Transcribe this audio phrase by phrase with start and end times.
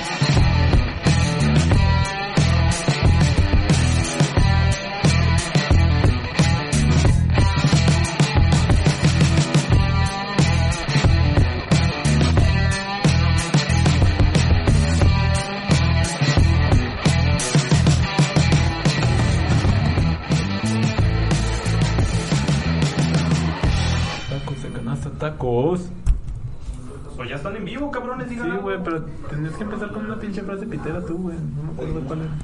[30.39, 31.37] Pinche frase pitera tú, güey.
[31.37, 32.37] No me acuerdo cuál era.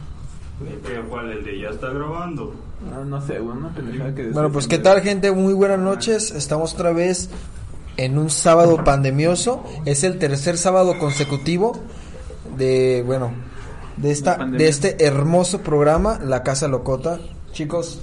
[0.87, 1.31] ¿Qué, ¿Cuál?
[1.31, 2.53] El de ya está grabando.
[3.07, 6.31] No sé, güey, una pendejada que Bueno, pues qué tal gente, muy buenas noches.
[6.31, 7.29] Estamos otra vez
[7.97, 9.63] en un sábado pandemioso.
[9.85, 11.77] Es el tercer sábado consecutivo
[12.57, 13.31] de, bueno,
[13.97, 17.19] de esta, de este hermoso programa, La Casa Locota.
[17.51, 18.01] Chicos,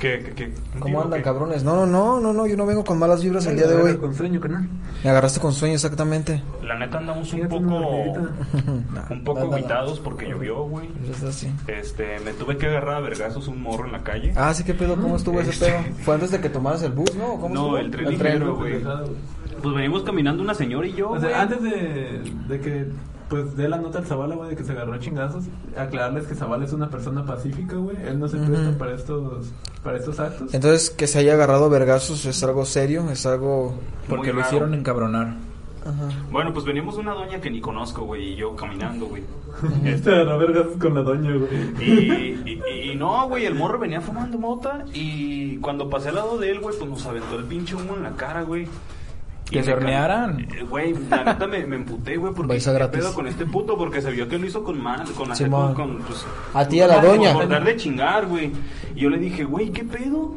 [0.00, 0.54] ¿Qué, qué, qué?
[0.78, 1.24] ¿cómo andan, ¿Qué?
[1.24, 1.62] cabrones?
[1.62, 3.96] No, no, no, no, no, yo no vengo con malas vibras el día de hoy.
[3.98, 4.66] Con sueño, carnal.
[5.04, 6.42] Me agarraste con sueño exactamente.
[6.64, 7.66] La neta andamos un poco...
[9.10, 10.88] Un poco aguitados porque llovió, güey.
[11.10, 11.52] Es así.
[11.66, 14.32] Este, me tuve que agarrar a vergazos un morro en la calle.
[14.36, 15.94] Ah, sí, qué pedo, ¿cómo estuvo ese Este- pedo?
[16.02, 17.38] ¿Fue antes de que tomaras el bus, no?
[17.40, 17.78] ¿Cómo No, estuvo?
[17.78, 18.82] el tren ligero, güey.
[19.62, 21.20] Pues venimos caminando una señora y yo, O güey.
[21.20, 22.86] sea, antes de, de que
[23.30, 25.44] pues dé la nota al Zavala, güey, de que se agarró a chingazos,
[25.76, 27.96] aclararles que Zavala es una persona pacífica, güey.
[28.04, 29.46] Él no se presta para estos
[29.82, 30.52] para estos actos.
[30.52, 33.74] Entonces, que se haya agarrado a vergazos es algo serio, es algo...
[34.08, 35.36] Porque lo hicieron encabronar.
[35.82, 36.08] Ajá.
[36.30, 39.22] Bueno, pues venimos una doña que ni conozco, güey, y yo caminando, güey.
[40.02, 41.48] Se agarró a vergazos con la doña, güey.
[41.80, 46.36] Y, y- y no, güey, el morro venía fumando mota y cuando pasé al lado
[46.36, 48.66] de él, güey, pues nos aventó el pinche humo en la cara, güey.
[49.50, 50.40] Que se hornearan.
[50.40, 53.00] eh, Güey, la neta me, me emputé, güey, porque Baisa ¿qué gratis.
[53.00, 53.76] pedo con este puto?
[53.76, 55.74] Porque se vio que lo hizo con mal, con hacer Simón.
[55.74, 57.32] con, con, pues, A ti, a la doña.
[57.32, 58.50] Por darle chingar, güey.
[58.94, 60.34] Y yo le dije, güey, ¿qué pedo?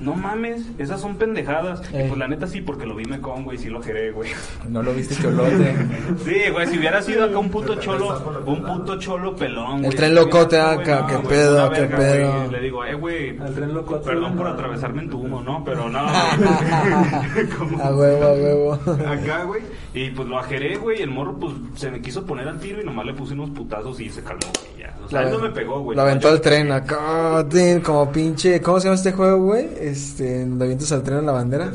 [0.00, 1.82] No mames, esas son pendejadas.
[1.92, 2.08] Y Ey.
[2.08, 4.30] pues la neta sí, porque lo vi mecón, güey, sí lo jeré, güey.
[4.68, 5.74] No lo viste cholote.
[6.24, 9.86] Sí, güey, si hubiera sido acá un puto cholo, un puto cholo pelón, güey.
[9.86, 12.32] El tren locote, acá, no, qué güey, pedo, qué verga, pedo.
[12.38, 12.50] güey.
[12.50, 14.04] Le digo, eh, güey, Al tren locote.
[14.06, 15.62] perdón por atravesarme en tu humo, ¿no?
[15.64, 15.98] Pero no,
[17.82, 18.72] A huevo, a huevo.
[19.06, 19.62] Acá, güey.
[19.94, 21.02] Y pues lo ajeré, güey.
[21.02, 24.00] El morro, pues se me quiso poner al tiro y nomás le puse unos putazos
[24.00, 24.80] y se calmó, güey.
[24.82, 24.94] Ya.
[25.04, 25.96] O sea, él no me pegó, güey.
[25.96, 27.44] Lo aventó al tren acá,
[27.82, 28.60] como pinche.
[28.60, 29.68] ¿Cómo se llama este juego, güey?
[29.84, 31.70] Este, donde avientas al la bandera.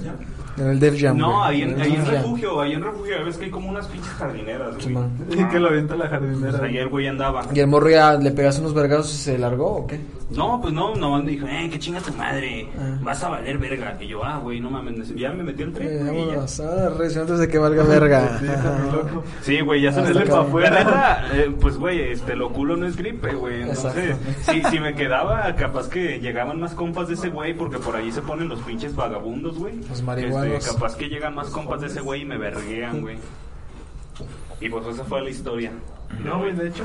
[0.60, 1.18] En el Def Jam.
[1.18, 1.50] No, güey.
[1.50, 4.10] ahí en, el ahí en refugio, ahí en refugio, ves que hay como unas pinches
[4.12, 4.98] jardineras, güey.
[5.40, 6.52] Y que lo avienta la jardinera.
[6.52, 7.46] Pues ahí el güey andaba.
[7.54, 10.00] ¿Y el morro ya le pegaste unos vergazos y se largó o qué?
[10.30, 13.00] No, pues no, nomás me dijo, eh, que chinga tu madre, Ah.
[13.02, 13.98] vas a valer verga.
[14.00, 16.46] Y yo, ah, güey, no mames, ya me metí Eh, tren, güey, y ya.
[16.66, 18.40] ah, recién antes de que valga verga.
[19.42, 20.30] Sí, güey, ya se me sale acá.
[20.30, 21.26] para afuera.
[21.34, 23.62] Eh, pues, güey, este, lo culo no es gripe, güey.
[23.64, 27.96] Entonces, si, si me quedaba, capaz que llegaban más compas de ese güey, porque por
[27.96, 29.74] ahí se ponen los pinches vagabundos, güey.
[29.90, 30.49] Los marihuanos.
[30.58, 33.18] Este, capaz que llegan más compas de ese güey y me verguean, güey.
[34.62, 35.72] Y pues esa fue la historia.
[36.24, 36.84] No, güey, de hecho.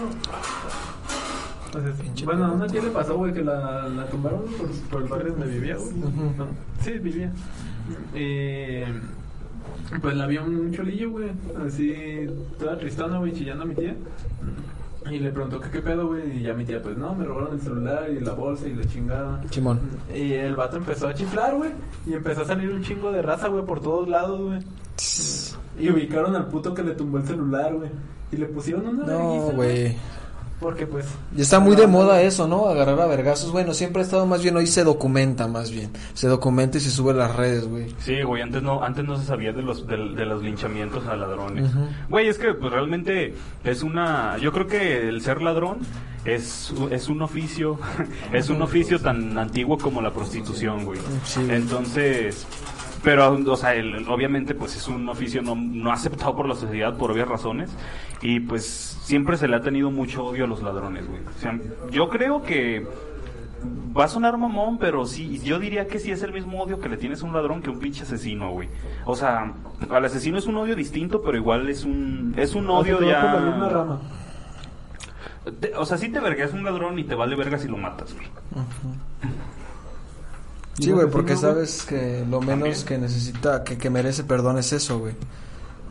[1.73, 5.09] sea, bueno, a una tía le pasó, güey, que la, la tumbaron por, por el
[5.09, 5.93] barrio donde vivía, güey.
[5.93, 6.47] No,
[6.83, 7.33] sí, vivía.
[8.15, 8.87] Eh,
[10.01, 11.31] pues la vio un cholillo, güey.
[11.67, 12.27] Así,
[12.59, 13.97] toda tristona, güey, chillando a mi tía.
[15.11, 16.39] Y le preguntó que qué pedo, güey.
[16.39, 18.85] Y ya mi tía, pues no, me robaron el celular y la bolsa y la
[18.85, 19.43] chingada.
[19.51, 19.81] Chimón.
[20.15, 21.71] Y el vato empezó a chiflar, güey.
[22.07, 24.61] Y empezó a salir un chingo de raza, güey, por todos lados, güey.
[25.79, 27.91] Y ubicaron al puto que le tumbó el celular, güey.
[28.33, 29.97] Y le pusieron una No, güey.
[30.61, 31.07] Porque pues.
[31.37, 32.69] Y está muy de moda eso, ¿no?
[32.69, 33.53] Agarrar a vergazos.
[33.53, 35.91] Bueno, siempre ha estado más bien, hoy se documenta más bien.
[36.15, 37.95] Se documenta y se sube a las redes, güey.
[37.99, 41.17] Sí, güey, antes no, antes no se sabía de los, de, de los linchamientos a
[41.17, 41.71] ladrones.
[42.09, 45.79] Güey, es que pues realmente es una, yo creo que el ser ladrón
[46.25, 47.79] es, es un oficio,
[48.33, 51.01] es un oficio tan antiguo como la prostitución, güey.
[51.25, 51.57] Sí, güey.
[51.57, 52.47] Entonces,
[53.05, 56.97] pero, o sea, el- obviamente pues es un oficio no, no aceptado por la sociedad
[56.97, 57.71] por obvias razones
[58.23, 58.65] y pues
[59.03, 61.21] siempre se le ha tenido mucho odio a los ladrones, güey.
[61.25, 61.59] O sea,
[61.91, 62.87] yo creo que
[63.97, 66.89] Va a sonar mamón, pero sí, yo diría que sí es el mismo odio que
[66.91, 68.69] le tienes a un ladrón que a un pinche asesino, güey.
[69.07, 69.55] O sea,
[69.89, 73.07] al asesino es un odio distinto, pero igual es un es un odio la
[73.41, 73.73] misma ya.
[73.73, 74.01] rama.
[75.61, 78.13] Te- o sea, sí te vergas un ladrón y te vale verga si lo matas,
[78.15, 78.27] güey.
[80.75, 82.49] Sí, ¿Y güey, porque sabes que lo menos
[82.85, 82.85] También.
[82.87, 85.15] que necesita, que, que merece perdón es eso, güey.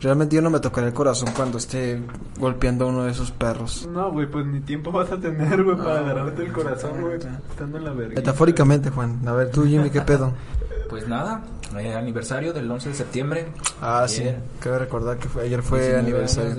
[0.00, 2.02] Realmente yo no me tocaré el corazón cuando esté
[2.38, 3.88] golpeando a uno de esos perros.
[3.90, 7.16] No, güey, pues ni tiempo vas a tener, güey, para No, agarrarte el corazón, güey.
[7.50, 8.14] Estando en la verga.
[8.16, 9.26] Metafóricamente, Juan.
[9.26, 10.32] A ver, tú, Jimmy, ¿qué pedo?
[10.90, 11.42] Pues nada,
[11.78, 13.48] eh, aniversario del 11 de septiembre.
[13.80, 14.20] Ah, sí.
[14.20, 16.52] Ayer, Cabe recordar que fue, ayer fue 19 aniversario.
[16.52, 16.56] años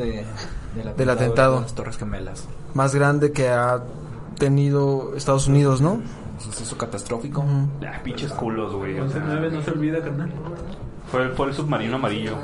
[0.76, 1.56] de- del, Del atentado.
[1.58, 2.44] de las Torres Gemelas.
[2.74, 3.82] Más grande que ha
[4.40, 6.02] tenido Estados Unidos, ¿no?
[6.36, 7.44] Un suceso catastrófico.
[7.86, 9.00] Ah, pinches culos, güey.
[9.00, 10.30] o sea, nueve no se olvida, carnal.
[11.12, 12.38] fue, fue el submarino amarillo.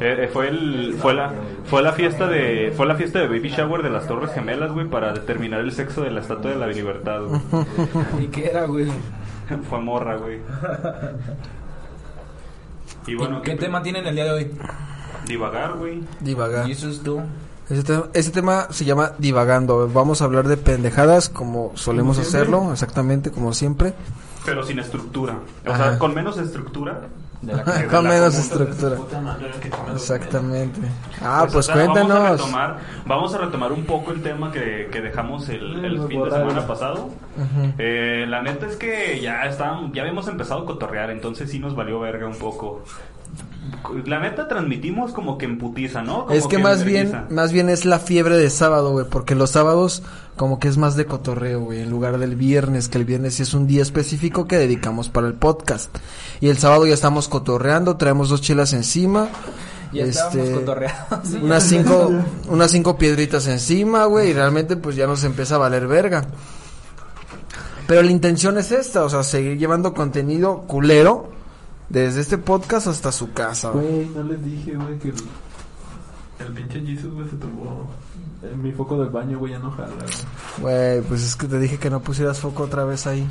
[0.00, 1.32] Eh, eh, fue el fue la
[1.64, 4.86] fue la fiesta de fue la fiesta de baby shower de las Torres Gemelas, güey,
[4.88, 7.40] para determinar el sexo de la Estatua de la Libertad, güey.
[8.24, 8.86] ¿Y qué era, güey?
[9.68, 10.38] fue morra, güey.
[13.06, 14.50] Y bueno, ¿Qué tema tienen el día de hoy?
[15.26, 16.02] divagar, güey.
[16.20, 16.66] Divagar.
[16.66, 17.20] Jesus, tú.
[17.70, 19.88] Ese, te- ese tema se llama divagando.
[19.88, 23.94] Vamos a hablar de pendejadas como solemos Como hacerlo, exactamente como siempre.
[24.44, 25.38] Pero sin estructura.
[25.66, 25.90] O Ajá.
[25.90, 27.00] sea, con menos estructura.
[27.42, 28.96] De la que de Con la menos estructura.
[29.62, 30.80] Que Exactamente.
[31.22, 32.30] Ah, pues, o sea, Vamos a, cuéntanos.
[32.40, 36.30] retomar, vamos a retomar un poco el tema que, que dejamos el, el fin de
[36.30, 37.04] semana pasado.
[37.36, 37.72] Ujú.
[37.78, 41.74] Eh, la neta es que ya estábamos, ya habíamos empezado a cotorrear, entonces sí nos
[41.74, 42.82] valió verga un poco.
[44.06, 46.26] La neta transmitimos como que en putiza, ¿no?
[46.26, 49.34] Como Es que más en bien, más bien es la fiebre de sábado, güey, porque
[49.34, 50.02] los sábados
[50.36, 53.42] como que es más de cotorreo, güey, en lugar del viernes, que el viernes sí
[53.42, 55.94] es un día específico que dedicamos para el podcast.
[56.40, 59.28] Y el sábado ya estamos cotorreando, traemos dos chelas encima,
[59.92, 60.64] Ya este,
[61.42, 62.10] unas cinco,
[62.48, 66.24] unas cinco piedritas encima, güey, y realmente pues ya nos empieza a valer verga.
[67.86, 71.39] Pero la intención es esta, o sea, seguir llevando contenido culero
[71.90, 73.86] desde este podcast hasta su casa, güey.
[73.86, 75.14] Güey, no les dije, güey, que el,
[76.46, 77.90] el pinche Jesus, güey, se tomó
[78.42, 80.08] eh, mi foco del baño, güey, ya no jala, güey.
[80.98, 83.26] Güey, pues es que te dije que no pusieras foco otra vez ahí.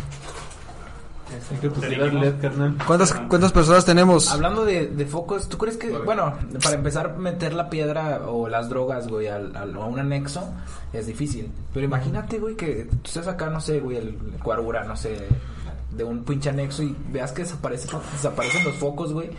[1.51, 2.25] Hay que pusieras dijimos.
[2.25, 2.75] LED, carnal.
[2.87, 4.31] ¿Cuántas, cuántas personas tenemos?
[4.31, 6.33] Hablando de, de focos, ¿tú crees que, bueno,
[6.63, 10.43] para empezar meter la piedra o las drogas, güey, al, al- a un anexo
[10.91, 11.51] es difícil?
[11.71, 15.27] Pero imagínate, güey, que tú estés acá, no sé, güey, el cuargura, no sé,
[15.91, 19.29] de un pinche anexo y veas que desaparece, desaparecen los focos, güey.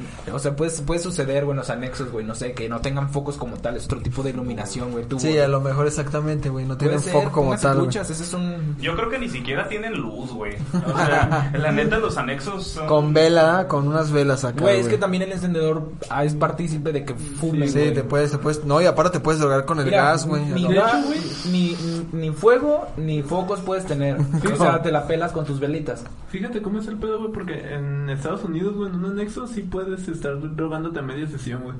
[0.32, 3.10] O sea, puede, puede suceder, güey, en los anexos, güey, no sé, que no tengan
[3.10, 5.04] focos como tal, es otro tipo de iluminación, güey.
[5.04, 6.64] Tú, Sí, güey, a lo mejor exactamente, güey.
[6.66, 7.76] No tienen ser, foco como tal.
[7.76, 8.76] truchas, ese es un...
[8.80, 10.54] Yo creo que ni siquiera tienen luz, güey.
[10.86, 12.86] O sea, la neta los anexos son...
[12.86, 14.60] Con vela, con unas velas acá.
[14.60, 17.94] Güey, es que también el encendedor ah, es partícipe de que fume, Sí, güey.
[17.94, 18.64] te puedes, te puedes.
[18.64, 20.44] No, y aparte te puedes drogar con el Mira, gas, güey.
[20.44, 21.20] Ni, gas, hecho, güey.
[21.50, 21.76] ni,
[22.12, 24.16] ni fuego, ni focos puedes tener.
[24.56, 26.04] O sea, te la pelas con tus velitas.
[26.28, 29.62] Fíjate cómo es el pedo, güey, porque en Estados Unidos, güey, en un anexo sí
[29.62, 31.76] puedes estar drogándote a media sesión, güey.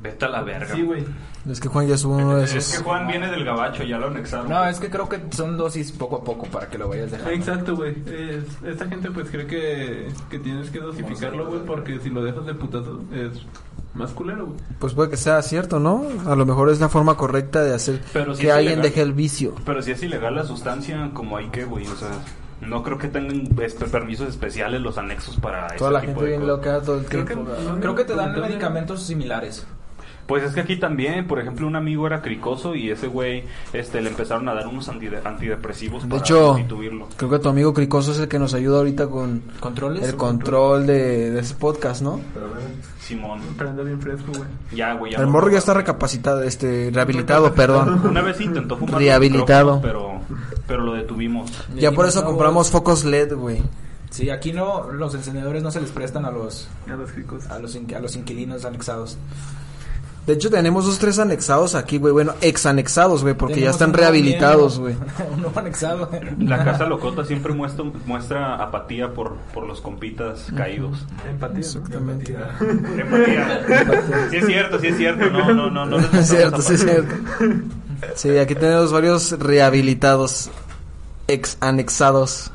[0.00, 0.74] Vete a la verga.
[0.74, 1.04] Sí, güey.
[1.48, 2.78] Es que Juan ya en uno de Es esos.
[2.78, 4.48] que Juan viene del gabacho, ya lo anexaron.
[4.48, 7.30] No, es que creo que son dosis poco a poco para que lo vayas dejando.
[7.32, 7.94] Exacto, güey.
[8.06, 12.44] Es- Esta gente pues cree que, que tienes que dosificarlo, güey, porque si lo dejas
[12.46, 13.46] de putazo es
[13.94, 14.58] más culero, güey.
[14.80, 16.04] Pues puede que sea cierto, ¿no?
[16.26, 18.90] A lo mejor es la forma correcta de hacer Pero sí que es alguien ilegal.
[18.90, 19.54] deje el vicio.
[19.64, 22.10] Pero si es ilegal la sustancia, como hay que, güey, o sea,
[22.62, 26.22] no creo que tengan este, permisos especiales los anexos para Toda ese la tipo gente
[26.22, 26.56] de bien cosas.
[26.56, 27.50] loca todo el Creo tiempo.
[27.52, 27.80] que-.
[27.80, 29.66] Creo que te dan medicamentos similares.
[30.26, 34.00] Pues es que aquí también, por ejemplo, un amigo era cricoso y ese güey este,
[34.00, 36.56] le empezaron a dar unos antide- antidepresivos De para hecho,
[37.16, 40.08] creo que tu amigo Cricoso es el que nos ayuda ahorita con ¿Controles?
[40.08, 42.20] el control de, de ese podcast, ¿no?
[43.00, 43.40] Simón.
[43.58, 44.48] Pero anda bien fresco, güey.
[44.72, 45.12] Ya, güey.
[45.12, 48.00] ya El no- morro ya está recapacitado, este, rehabilitado, perdón.
[48.08, 49.80] Una vez intentó fumar Rehabilitado.
[49.82, 50.20] pero,
[50.66, 51.50] pero lo detuvimos.
[51.76, 53.62] Ya por eso compramos focos LED, güey.
[54.10, 57.46] Sí, aquí no, los encendedores no se les prestan a los, A los ricos.
[57.46, 59.16] a los, in- a los inquilinos anexados.
[60.26, 62.12] De hecho, tenemos dos, tres anexados aquí, güey.
[62.12, 64.94] Bueno, ex anexados, güey, porque ya están rehabilitados, güey.
[64.94, 66.08] miembro, un nuevo anexado.
[66.38, 71.04] La casa locota siempre muestra, muestra apatía por, por los compitas caídos.
[71.28, 71.58] Empatía.
[71.58, 72.36] Exactamente.
[72.98, 73.64] Empatía.
[73.66, 74.28] Empatía.
[74.30, 75.28] Sí es cierto, sí es cierto.
[75.28, 75.86] No, no, no.
[75.86, 77.14] no Es cierto, sí es cierto.
[78.14, 80.50] Sí, aquí tenemos varios rehabilitados,
[81.26, 82.52] ex anexados.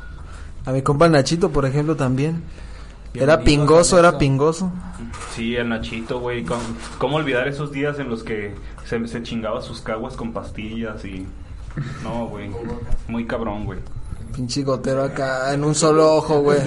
[0.64, 2.42] A mi compa Nachito, por ejemplo, también.
[3.14, 4.70] Era pingoso, era pingoso.
[5.34, 6.44] Sí, el Nachito, güey.
[6.98, 11.26] ¿Cómo, olvidar esos días en los que se, se chingaba sus caguas con pastillas y...
[12.02, 12.50] No, güey.
[13.08, 13.78] Muy cabrón, güey.
[14.34, 16.58] Pinche gotero acá, en un solo ojo, güey.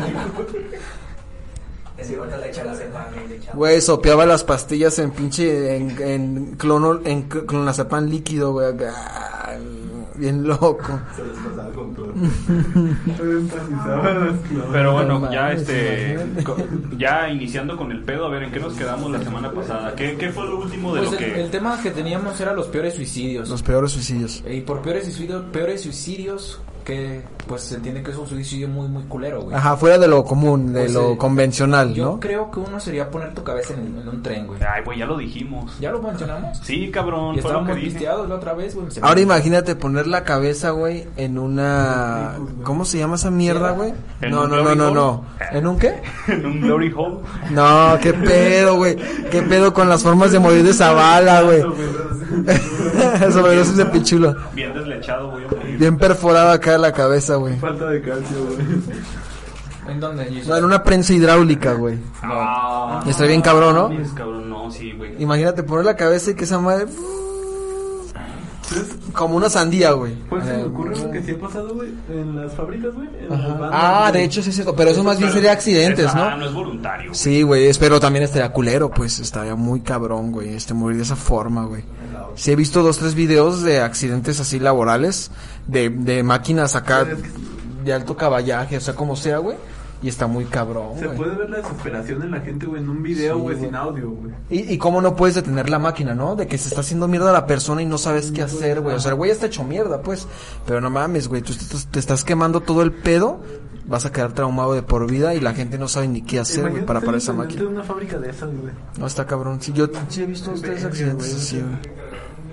[3.54, 9.58] Güey, sopeaba las pastillas en pinche, en, en clono, en cl- clonazepam líquido, güey, acá.
[10.16, 10.84] Bien loco.
[14.72, 16.18] Pero bueno, No ya este...
[16.98, 19.96] Ya iniciando con el pedo, a ver, ¿en qué nos quedamos la semana pasada?
[19.96, 21.42] ¿Qué, qué fue lo último de Pues lo el, que...
[21.42, 23.50] el tema que teníamos era los peores suicidios.
[23.50, 24.44] Los peores suicidios.
[24.50, 28.88] Y por peores suicidios, peores suicidios que pues se entiende que es un suicidio muy
[28.88, 29.56] muy culero, güey.
[29.56, 32.20] Ajá, fuera de lo común, de Pues, lo eh, convencional, Yo ¿no?
[32.20, 34.60] creo que uno sería poner tu cabeza en, en un tren, güey.
[34.62, 35.76] Ay, güey, ya lo dijimos.
[35.80, 36.58] ¿Ya lo mencionamos?
[36.64, 38.90] Sí, cabrón, Y estábamos pisteados la otra vez, güey.
[38.92, 42.36] Se me- Ahora imagínate poner la cabeza, güey, en una...
[42.64, 43.94] ¿Cómo se llama esa mierda, güey?
[44.22, 44.94] ¿En No, un no, no, no, hole?
[44.96, 45.26] no.
[45.52, 46.02] ¿En un qué?
[46.28, 47.18] en un glory hole.
[47.52, 48.96] No, qué pedo, güey.
[49.30, 51.62] Qué pedo con las formas de morir de Zavala, güey.
[53.32, 54.36] Sobredosis de pichulo.
[54.54, 54.74] Bien
[55.10, 55.78] a morir.
[55.78, 57.58] Bien perforada acá la cabeza, güey.
[57.58, 58.58] Falta de calcio, güey.
[59.88, 60.44] ¿En dónde?
[60.48, 61.98] No, en una prensa hidráulica, güey.
[62.22, 63.90] Ah, Está bien cabrón, ¿no?
[63.90, 65.16] mames, cabrón, no, sí, güey.
[65.22, 66.86] Imagínate poner la cabeza y que esa madre...
[69.12, 70.16] Como una sandía, güey.
[70.30, 73.10] Pues se me Eh, ocurre lo que sí ha pasado, güey, en las fábricas, güey.
[73.30, 76.38] Ah, de hecho sí es cierto, pero eso más bien sería accidentes, Ah, ¿no?
[76.38, 77.14] no es voluntario.
[77.14, 81.18] Sí, güey, pero también estaría culero, pues estaría muy cabrón, güey, este morir de esa
[81.18, 81.84] forma, güey.
[82.36, 85.32] Sí he visto dos, tres videos de accidentes así laborales,
[85.68, 87.06] de, de máquinas acá
[87.86, 89.58] de alto caballaje, o sea, como sea, güey,
[90.04, 91.18] y está muy cabrón, Se güey.
[91.18, 93.68] puede ver la desesperación en la gente, güey, en un video, Sí, güey, güey.
[93.68, 94.34] sin audio, güey.
[94.50, 96.36] Y, y cómo no puedes detener la máquina, ¿no?
[96.36, 98.96] De que se está haciendo mierda la persona y no sabes qué hacer, güey.
[98.96, 100.28] O sea, el güey está hecho mierda, pues.
[100.66, 101.42] Pero no mames, güey.
[101.44, 103.40] Tú te, te estás quemando todo el pedo.
[103.86, 106.70] Vas a quedar traumado de por vida y la gente no sabe ni qué hacer,
[106.70, 107.62] güey, para parar esa máquina.
[107.62, 108.72] de una fábrica de esas, güey.
[108.98, 109.60] No, está cabrón.
[109.62, 111.38] Sí, yo sí he visto dos, tres Verga, accidentes güey.
[111.42, 112.01] así, güey.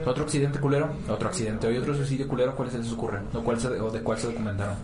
[0.09, 3.21] Otro accidente culero, otro accidente hoy otro suicidio culero, ¿cuál se les ocurre?
[3.35, 4.75] ¿O, cuál se, o de cuál se documentaron?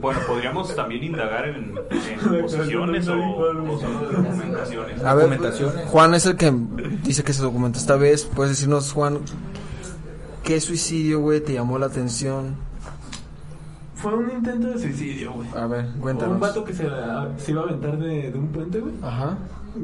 [0.00, 5.02] Bueno, podríamos también indagar en, en posiciones o, o solo documentaciones.
[5.04, 5.86] A ver, Documentaciones.
[5.88, 6.52] Juan es el que
[7.02, 8.24] dice que se documenta esta vez.
[8.24, 9.20] Puedes decirnos, Juan,
[10.44, 12.56] ¿qué suicidio, güey, te llamó la atención?
[13.94, 15.48] Fue un intento de suicidio, güey.
[15.56, 16.38] A ver, Un cuéntanos.
[16.38, 16.84] vato que se,
[17.38, 18.94] se iba a aventar de, de un puente, güey.
[19.02, 19.36] Ajá.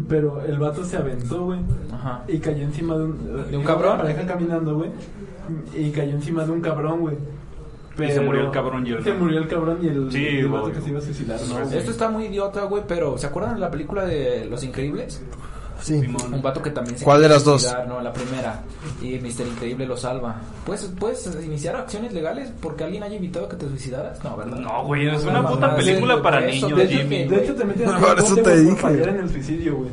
[0.08, 1.60] Pero el vato se aventó, güey.
[1.92, 2.24] Ajá.
[2.28, 3.50] Y cayó encima de un...
[3.50, 3.98] ¿De un cabrón?
[3.98, 4.90] pareja caminando, güey.
[5.74, 7.16] Y cayó encima de un cabrón, güey.
[7.96, 10.38] Y se murió el cabrón y el- Se murió el cabrón y el, Sí, y
[10.38, 11.60] el vato que se iba a suicidar, ¿no?
[11.60, 15.22] Esto está muy idiota, güey, pero ¿se acuerdan de la película de Los Increíbles?
[15.84, 15.96] Sí.
[16.32, 17.70] Un vato que también se ¿Cuál de las dos?
[17.86, 18.62] No, la primera.
[19.02, 19.46] Y Mr.
[19.46, 20.36] Increíble lo salva.
[20.64, 24.24] ¿Puedes, ¿Puedes iniciar acciones legales porque alguien haya invitado a que te suicidaras?
[24.24, 24.56] No, ¿verdad?
[24.56, 27.24] No, güey, es No, una no, puta no, película sí, para niños, de hecho, Jimmy.
[27.24, 28.76] De hecho, te meten a Por eso te por dije.
[28.76, 29.90] fallar en el suicidio, güey.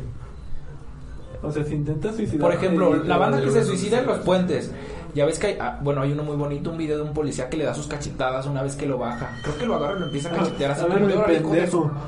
[1.43, 2.39] O sea, si intentas suicidar...
[2.41, 4.71] Por ejemplo, la banda que se suicida en los puentes.
[5.13, 7.49] Ya ves que hay, ah, bueno, hay uno muy bonito, un video de un policía
[7.49, 9.37] que le da sus cachetadas una vez que lo baja.
[9.43, 10.85] Creo que lo agarra y lo empieza a cachetear así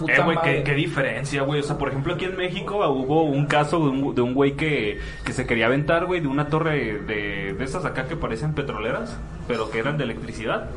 [0.08, 0.58] Eh, güey, madre".
[0.58, 1.60] qué, qué diferencia, güey.
[1.60, 4.34] O sea, por ejemplo, aquí en México ah, hubo un caso de un, de un
[4.34, 8.16] güey que, que se quería aventar, güey, de una torre de, de esas acá que
[8.16, 9.18] parecen petroleras,
[9.48, 10.70] pero que eran de electricidad.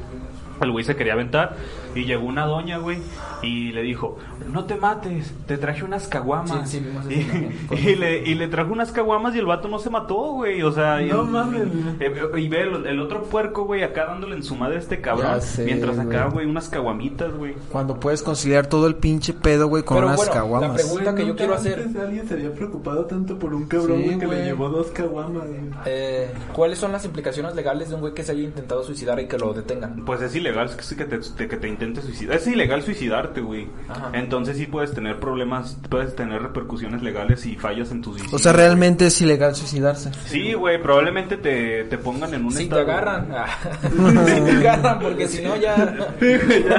[0.60, 1.54] El güey se quería aventar
[1.96, 2.98] y llegó una doña, güey,
[3.42, 4.18] y le dijo,
[4.52, 6.70] no te mates, te traje unas caguamas.
[6.70, 7.26] Sí, sí,
[7.70, 10.62] y, y le, y le trajo unas caguamas y el vato no se mató, güey.
[10.62, 11.62] O sea, y, No mames,
[12.00, 14.78] eh, eh, y ve el, el otro puerco, güey, acá dándole en su madre a
[14.78, 15.40] este cabrón.
[15.40, 16.46] Sé, mientras acá, güey.
[16.46, 17.54] unas caguamitas, güey.
[17.72, 20.82] Cuando puedes conciliar todo el pinche pedo, güey, con Pero unas bueno, la caguamas.
[20.82, 24.04] pregunta- que yo quiero hacer- antes alguien se había preocupado tanto por un cabrón Sí,
[24.04, 24.38] güey, que güey.
[24.38, 25.60] le llevó dos caguamas, güey.
[25.86, 29.26] Eh, ¿Cuáles son las implicaciones legales de un güey que se haya intentado suicidar y
[29.28, 30.04] que lo detengan?
[30.04, 32.36] Pues es ilegal que te, que te intentes suicidar.
[32.36, 33.68] Es ilegal suicidarte, güey.
[33.88, 34.10] Ajá.
[34.12, 38.36] Entonces sí puedes tener problemas, puedes tener repercusiones legales si fallas en tu suicidio.
[38.36, 40.10] O sea, realmente es ilegal suicidarse.
[40.26, 43.46] Sí, güey, probablemente te, te pongan en un Si te agarran, ah,
[43.82, 45.94] si te agarran, porque si no ya...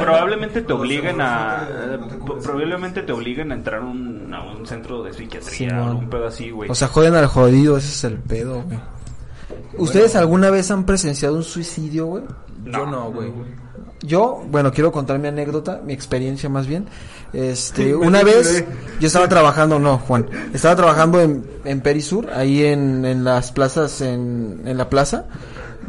[0.02, 1.68] Probablemente te obliguen a...
[2.44, 5.90] Probablemente te obliguen a entrar a un, a un centro de psiquiatría Simón.
[5.90, 6.70] o un pedo así, güey.
[6.70, 8.80] O sea, joden al jodido, ese es el pedo, güey.
[9.78, 12.24] ¿Ustedes alguna vez han presenciado un suicidio, güey?
[12.66, 13.32] Yo no, güey.
[14.08, 16.86] Yo, bueno, quiero contar mi anécdota, mi experiencia más bien.
[17.34, 18.64] Este, Sí, una vez
[19.00, 24.02] yo estaba trabajando, no, Juan, estaba trabajando en, en Perisur, ahí en, en las plazas,
[24.02, 25.26] en, en la plaza.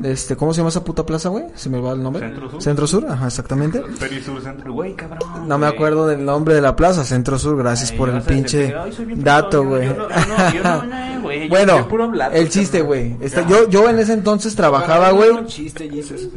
[0.02, 1.46] Este, ¿cómo se llama esa puta plaza, güey?
[1.56, 2.22] Se me va el nombre.
[2.25, 2.62] Centro Sur.
[2.62, 3.82] Centro Sur, ajá, exactamente.
[3.98, 4.72] Perisur Centro.
[4.72, 5.48] Güey, cabrón.
[5.48, 8.68] No me acuerdo del nombre de la plaza, Centro Sur, gracias Ay, por el pinche
[8.68, 9.88] que, "Ay, soy bien dato, güey.
[9.88, 10.82] no- no- no-
[11.25, 13.16] no, Bueno, yo puro hablar, el chiste, güey.
[13.20, 15.30] Está- Yo, yo en ese entonces trabajaba, güey.
[15.30, 16.28] Un chiste, Jesus.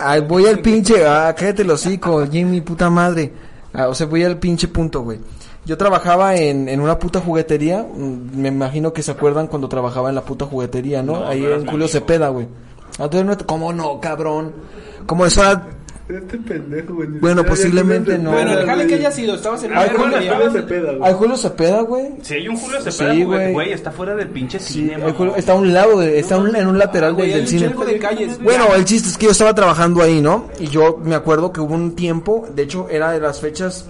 [0.00, 3.32] Ay, voy al pinche, ah, cállate el hocico, Jimmy, puta madre.
[3.72, 5.18] Ah, o sea, voy al pinche punto, güey.
[5.66, 10.08] Yo trabajaba en, en una puta juguetería, mm, me imagino que se acuerdan cuando trabajaba
[10.08, 11.20] en la puta juguetería, ¿no?
[11.20, 11.86] No, Ahí no en Julio.
[11.86, 12.48] Cepeda, güey.
[12.98, 13.08] Ah,
[13.46, 14.52] ¿Cómo no, cabrón?
[15.06, 15.66] ¿Cómo eso era?
[16.10, 17.08] Este pendejo, güey.
[17.08, 18.32] Bueno, posiblemente no.
[18.32, 20.34] Bueno, déjale que haya sido, estabas en el Julio día.
[20.34, 21.08] Julio Cepeda, güey.
[21.08, 22.06] Hay Julio Cepeda, güey.
[22.22, 25.12] Si hay un Julio Cepeda, Sí, güey, está fuera del pinche Sí, cine, hay.
[25.12, 27.68] Julio- está a un lado, de, está un- en un lateral Güey, del, hay cine.
[27.68, 28.42] chingo de calles.
[28.42, 30.48] Bueno, el chiste es que yo estaba trabajando ahí, ¿no?
[30.58, 33.86] Y yo me acuerdo que hubo un tiempo, de hecho era de las fechas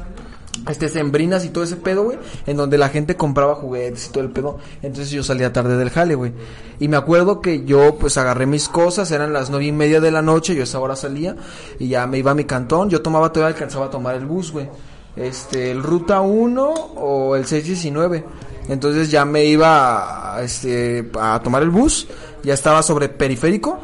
[0.69, 4.25] este sembrinas y todo ese pedo, güey, en donde la gente compraba juguetes y todo
[4.25, 4.59] el pedo.
[4.83, 6.33] Entonces yo salía tarde del jale, güey.
[6.78, 10.11] Y me acuerdo que yo pues agarré mis cosas, eran las nueve y media de
[10.11, 11.37] la noche, yo a esa hora salía
[11.78, 12.90] y ya me iba a mi cantón.
[12.90, 14.69] Yo tomaba todavía alcanzaba a tomar el bus, güey.
[15.16, 18.25] Este, el ruta 1 o el 619.
[18.69, 22.07] Entonces ya me iba este, a tomar el bus,
[22.42, 23.80] ya estaba sobre periférico.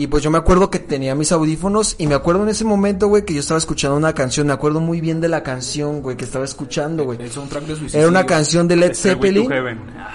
[0.00, 3.08] Y pues yo me acuerdo que tenía mis audífonos y me acuerdo en ese momento,
[3.08, 4.46] güey, que yo estaba escuchando una canción.
[4.46, 7.18] Me acuerdo muy bien de la canción, güey, que estaba escuchando, güey.
[7.18, 7.98] De Suicidio.
[7.98, 9.46] Era una canción de Led to Zeppelin.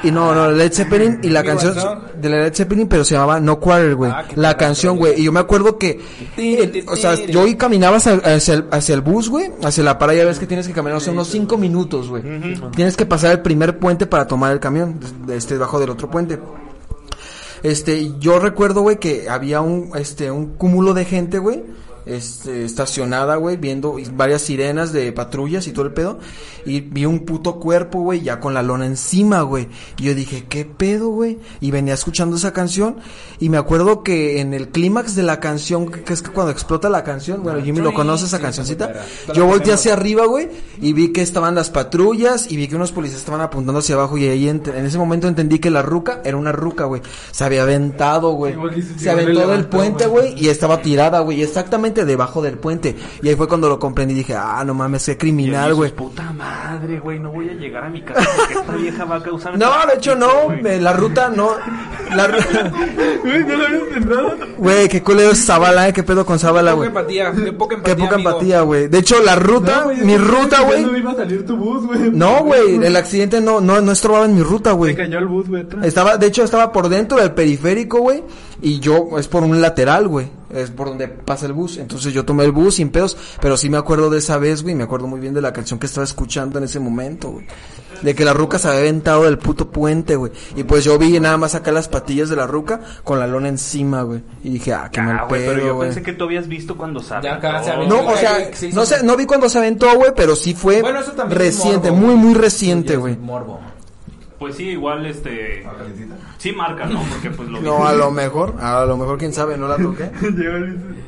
[0.01, 1.75] Y no, no, Led Zeppelin y la canción
[2.19, 4.09] de la Led Zeppelin, pero se llamaba No Quarter, güey.
[4.09, 5.21] Ah, la canción, güey.
[5.21, 6.01] Y yo me acuerdo que,
[6.87, 10.17] o sea, yo hoy caminaba hacia, hacia el, hacia el bus, güey, hacia la parada,
[10.17, 12.23] ya ves que tienes que caminar, o sea, unos cinco minutos, güey.
[12.75, 14.99] Tienes que pasar el primer puente para tomar el camión,
[15.29, 16.39] este, debajo del otro puente.
[17.65, 21.63] Este, yo recuerdo, güey, que había un, este, un cúmulo de gente, güey,
[22.05, 26.19] este, estacionada, güey, viendo varias sirenas de patrullas y todo el pedo.
[26.65, 29.67] Y vi un puto cuerpo, güey, ya con la lona encima, güey.
[29.97, 31.37] Y yo dije, ¿qué pedo, güey?
[31.61, 32.97] Y venía escuchando esa canción.
[33.39, 36.89] Y me acuerdo que en el clímax de la canción, que es que cuando explota
[36.89, 39.05] la canción, bueno, Jimmy lo conoce esa cancioncita.
[39.33, 40.49] Yo volteé hacia arriba, güey,
[40.81, 44.17] y vi que estaban las patrullas y vi que unos policías estaban apuntando hacia abajo
[44.17, 47.01] y ahí en ese momento entendí que la ruca era una ruca, güey.
[47.31, 48.55] Se había aventado, güey.
[48.97, 52.95] Se aventó del puente, güey, y estaba tirada, güey, exactamente debajo del puente.
[53.21, 55.91] Y ahí fue cuando lo comprendí y dije, ah, no mames, qué criminal, güey.
[55.91, 59.23] Puta madre, güey, no voy a llegar a mi casa porque esta vieja va a
[59.23, 59.57] causar.
[59.57, 60.27] No, de hecho no,
[60.61, 61.51] la ruta no.
[62.15, 64.35] La ru- Güey, no lo había pensado.
[64.57, 66.87] Güey, qué culero es Zabala, eh, qué pedo con Zabala, Poca güey.
[66.89, 67.95] empatía, qué poca empatía.
[67.95, 68.87] Qué poca empatía, güey.
[68.87, 70.83] De hecho, la ruta, No, mi ruta, güey.
[70.83, 72.11] No iba a salir tu bus, güey.
[72.11, 74.95] No, güey, el accidente no, no, no estorbaba en mi ruta, Se güey.
[74.95, 75.65] cayó el bus, güey.
[75.83, 78.23] Estaba, de hecho, estaba por dentro del periférico, güey.
[78.61, 80.27] Y yo, es por un lateral, güey.
[80.55, 81.77] Es por donde pasa el bus.
[81.77, 83.17] Entonces yo tomé el bus sin pedos.
[83.41, 84.75] Pero sí me acuerdo de esa vez, güey.
[84.75, 87.45] Me acuerdo muy bien de la canción que estaba escuchando en ese momento, güey.
[88.01, 90.31] De que la ruca se había aventado del puto puente, güey.
[90.55, 93.47] Y pues yo vi nada más acá las patillas de la ruca con la lona
[93.49, 94.21] encima, güey.
[94.43, 95.89] Y dije, ah, qué mal Ah, güey, pero yo güey.
[95.89, 97.23] pensé que tú habías visto cuando sale.
[97.27, 97.95] Ya acá se aventó.
[98.01, 100.53] No, o sea, Sí, sí, no sé, no vi cuando se aventó, güey, pero sí
[100.53, 103.15] fue Bueno, eso también es reciente, morbo, muy, muy reciente, güey.
[103.17, 103.59] Morbo.
[104.39, 105.65] Pues sí, igual este.
[106.45, 107.01] Sí marca, ¿no?
[107.09, 107.65] Porque pues lo vi.
[107.65, 110.11] No, a lo mejor, a lo mejor, quién sabe, no la toqué.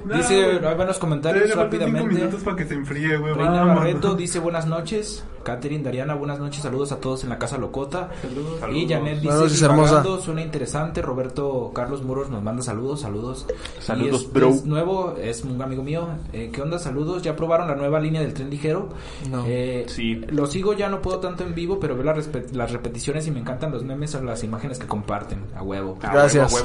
[0.07, 2.15] Dice, no, hay buenos comentarios rápidamente.
[2.15, 3.33] minutos para que se enfríe, güey.
[3.33, 3.65] Reina.
[3.65, 5.23] Barreto dice buenas noches.
[5.43, 6.61] Catherine Dariana, buenas noches.
[6.63, 8.09] Saludos a todos en la casa Locota.
[8.21, 8.61] Saludos.
[8.73, 9.89] Y Janet dice, noches, hermosa.
[10.01, 11.01] "Divagando, suena interesante.
[11.01, 13.45] Roberto Carlos Muros nos manda saludos, saludos.
[13.79, 14.49] Saludos, Y es, bro.
[14.49, 16.07] es nuevo, es un amigo mío.
[16.33, 16.79] Eh, ¿Qué onda?
[16.79, 17.21] Saludos.
[17.21, 18.89] ¿Ya probaron la nueva línea del tren ligero?
[19.29, 19.43] No.
[19.45, 20.15] Eh, Sí.
[20.29, 23.39] Lo sigo, ya no puedo tanto en vivo, pero veo las, las repeticiones y me
[23.41, 25.26] encantan los memes o las imágenes que comparten.
[25.55, 25.97] A huevo.
[26.03, 26.63] Ah, Gracias.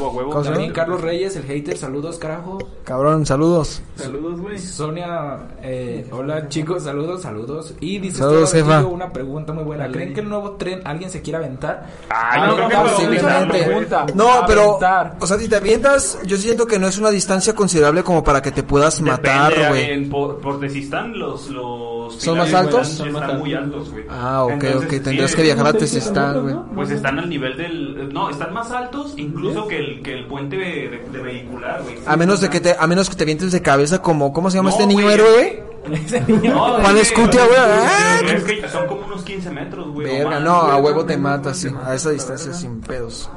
[0.75, 2.59] Carlos Reyes, el hater, saludos, carajo.
[2.85, 3.83] Cabrón, saludos.
[3.97, 4.59] Saludos, güey.
[4.59, 7.75] Sonia, eh, hola chicos, saludos, saludos.
[7.81, 8.85] Y dice Saludos, jefa.
[8.85, 9.89] Una pregunta muy buena.
[9.91, 11.87] ¿Creen que el nuevo tren alguien se quiera aventar?
[12.11, 14.13] Ah, no, creo que posiblemente.
[14.15, 15.17] No, pero, Aventar.
[15.21, 18.43] o sea, si te avientas, yo siento que no es una distancia considerable como para
[18.43, 19.91] que te puedas matar, Depende, güey.
[19.91, 22.89] en- por, porque si están los, los ¿Son más altos?
[22.89, 23.91] Son más muy altos.
[23.91, 24.05] güey.
[24.11, 26.43] Ah, ok, Entonces, ok, tendrías que viajar a ¿Cómo te dices, Tezistán, ¿no?
[26.43, 26.57] güey.
[26.75, 28.13] Pues están al nivel del...
[28.13, 31.97] No, están más altos incluso que el, que el puente de, de vehicular, güey.
[32.07, 34.57] A menos de que te, a menos que te avientes de cabeza como, ¿cómo se
[34.59, 35.15] llama No, este niño güey.
[35.15, 35.65] héroe?
[36.45, 37.59] No, Juan Escutia, güey.
[37.59, 38.21] ¡Ah!
[38.25, 40.07] Es que son como unos 15 metros, güey.
[40.09, 43.29] o Verga, no, a huevo te matas, sí, a esa distancia sin pedos.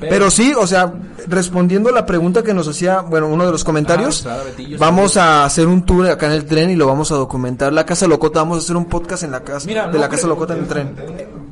[0.00, 0.92] Pero sí, o sea,
[1.28, 4.76] respondiendo a la pregunta que nos hacía, bueno, uno de los comentarios, Ah, claro, Betillo,
[4.78, 7.72] vamos a hacer un tour acá en el tren y lo vamos a documentar.
[7.72, 10.08] La Casa Locota, vamos a hacer un podcast en la casa, Mira, de no la
[10.08, 10.94] Casa Locota en el tren.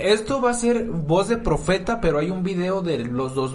[0.02, 3.54] Esto va a ser voz de profeta, pero hay un video de los dos,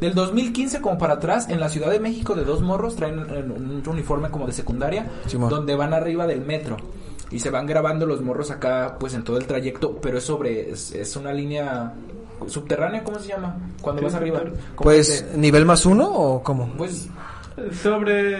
[0.00, 3.82] del 2015 como para atrás en la Ciudad de México de dos morros traen un
[3.86, 5.50] uniforme como de secundaria Simón.
[5.50, 6.76] donde van arriba del metro
[7.30, 10.70] y se van grabando los morros acá pues en todo el trayecto, pero es sobre
[10.70, 11.94] es, es una línea
[12.46, 13.56] subterránea, ¿cómo se llama?
[13.80, 14.40] Cuando vas arriba.
[14.40, 16.72] ¿Cómo Pues, ¿nivel más uno o cómo?
[16.76, 17.08] pues
[17.82, 18.36] Sobre.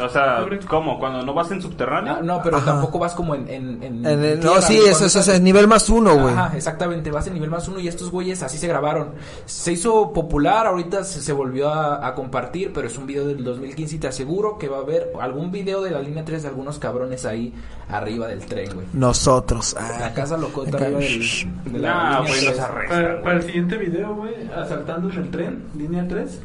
[0.00, 0.98] O sea, Sobre- ¿cómo?
[1.00, 2.22] ¿Cuando no vas en subterráneo?
[2.22, 2.66] no, pero Ajá.
[2.66, 5.66] tampoco vas como en en, en En el- no, sí, eso, eso, estás- es nivel
[5.66, 6.34] más uno, güey.
[6.34, 9.10] Ajá, exactamente, vas en nivel más uno y estos güeyes así se grabaron.
[9.46, 13.42] Se hizo popular, ahorita se, se volvió a, a compartir, pero es un video del
[13.42, 16.48] 2015 y te aseguro que va a haber algún video de la línea 3 de
[16.48, 17.52] algunos cabrones ahí
[17.90, 18.86] arriba del tren, güey.
[18.92, 19.74] Nosotros.
[19.78, 22.44] La Ah, casa locota Acá, arriba del, de la Nah, línea güey, 3.
[22.50, 23.02] los arrestan.
[23.02, 26.40] Para, para el siguiente video, güey, asaltándose el tren, línea 3.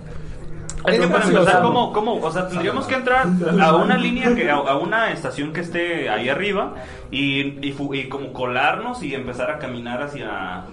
[0.86, 2.16] Es que para empezar, ¿cómo, cómo?
[2.16, 3.28] O sea, tendríamos que entrar
[3.62, 6.74] a una línea, que, a, una estación que esté ahí arriba
[7.12, 10.64] y, y, fu- y como colarnos y empezar a caminar hacia...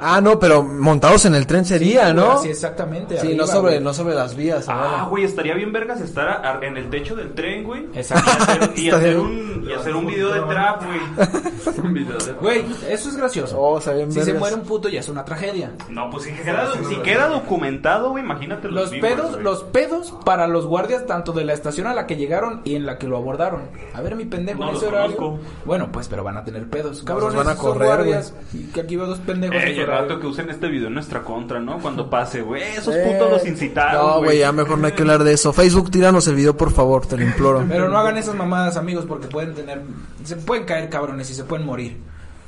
[0.00, 2.32] Ah, no, pero montados en el tren sería, Sí, ¿no?
[2.32, 3.14] así exactamente.
[3.18, 3.84] Sí, arriba, no sobre, güey.
[3.84, 4.66] no sobre las vías.
[4.68, 7.86] Ah, güey, estaría bien vergas estar a- a- en el techo del tren, güey.
[7.94, 8.30] Exacto.
[8.76, 11.00] Y hacer, y un, y hacer un video de trap, güey.
[11.84, 12.32] Un video de.
[12.34, 13.56] Güey, eso es gracioso.
[13.60, 15.72] Oh, si se muere un puto ya es una tragedia.
[15.88, 19.42] No, pues si queda, si queda documentado, güey, imagínate los, Los pedos, güey.
[19.42, 22.76] los los pedos para los guardias tanto de la estación a la que llegaron y
[22.76, 23.62] en la que lo abordaron.
[23.94, 25.38] A ver, mi pendejo, No ese horario.
[25.64, 27.02] Bueno, pues, pero van a tener pedos.
[27.02, 28.32] Cabrones, van a correr, guardias.
[28.54, 29.56] Y que aquí veo dos pendejos.
[29.56, 30.08] en Eh, el horario.
[30.08, 31.78] rato que usen este video en nuestra contra, ¿no?
[31.78, 32.62] Cuando pase, güey.
[32.62, 35.52] Esos Eh, putos los incitaron, No, güey, ya mejor no hay que hablar de eso.
[35.52, 37.64] Facebook, tíranos el video, por favor, te lo imploro.
[37.68, 39.82] Pero no hagan esas mamadas, amigos, porque pueden tener.
[40.24, 41.98] Se pueden caer cabrones y se pueden morir.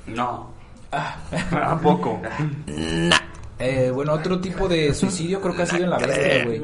[0.07, 0.51] No.
[0.93, 1.17] Ah.
[1.53, 2.21] ¿A poco?
[3.59, 6.61] Eh, bueno, otro tipo de suicidio creo que ha sido en la bestia, güey.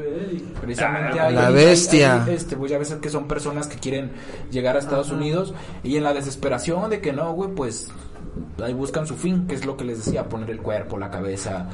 [0.61, 2.25] Precisamente hay, La bestia.
[2.25, 4.11] hay, este, pues ya ves que son personas que quieren
[4.51, 7.89] llegar a Estados Unidos y en la desesperación de que no, güey, pues
[8.63, 11.67] ahí buscan su fin, que es lo que les decía, poner el cuerpo, la cabeza,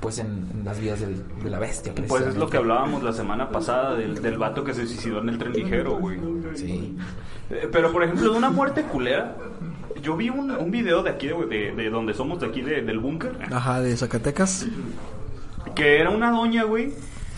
[0.00, 1.92] pues en, en las vías del- de la bestia.
[2.08, 5.28] Pues es lo que hablábamos la semana pasada del, del vato que se suicidó en
[5.30, 6.18] el tren ligero, güey.
[6.54, 6.96] Sí.
[7.50, 9.36] Eh, Pero, por ejemplo, de una muerte culera,
[10.02, 12.82] yo vi un, un video de aquí, de, de- de donde somos, de aquí, de-
[12.82, 14.66] del búnker, Ajá, de Zacatecas.
[15.74, 16.92] que era una doña, güey,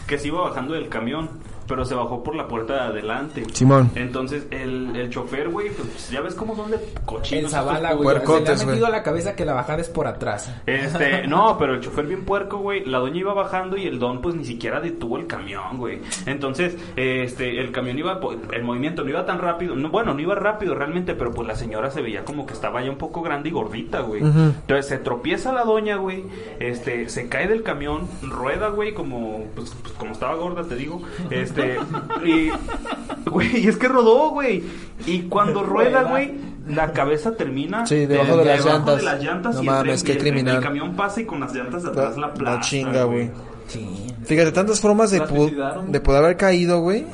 [0.06, 1.28] que se iba bajando del camión,
[1.66, 3.44] pero se bajó por la puerta de adelante.
[3.52, 3.90] Simón.
[3.94, 7.44] Entonces, el, el chofer, güey, pues ya ves cómo son de cochinos.
[7.44, 8.08] El Zavala, güey.
[8.18, 8.84] Se le ha metido güey.
[8.84, 10.52] a la cabeza que la bajada es por atrás.
[10.66, 12.84] Este, no, pero el chofer bien puerco, güey.
[12.84, 16.00] La doña iba bajando y el don, pues ni siquiera detuvo el camión, güey.
[16.26, 19.74] Entonces, este, el camión iba, po- el movimiento no iba tan rápido.
[19.76, 22.82] No, bueno, no iba rápido realmente, pero pues la señora se veía como que estaba
[22.82, 24.22] ya un poco grande y gordita, güey.
[24.22, 26.24] Entonces se tropieza la doña, güey.
[26.60, 31.00] Este, se cae del camión, rueda, güey, como, pues, pues, como estaba gorda, te digo.
[31.30, 31.53] Este,
[32.24, 32.50] y,
[33.30, 34.64] güey, y es que rodó, güey.
[35.06, 36.32] Y cuando rueda, güey,
[36.68, 38.96] la cabeza termina Sí, debajo de las debajo llantas.
[38.98, 40.56] de las llantas No y el mames, qué el- criminal.
[40.56, 42.60] El camión pasa y con las llantas de atrás la La plasta.
[42.60, 43.30] chinga, güey.
[43.66, 44.06] Sí.
[44.24, 45.20] Fíjate, tantas formas de,
[45.88, 47.04] de poder haber caído, güey.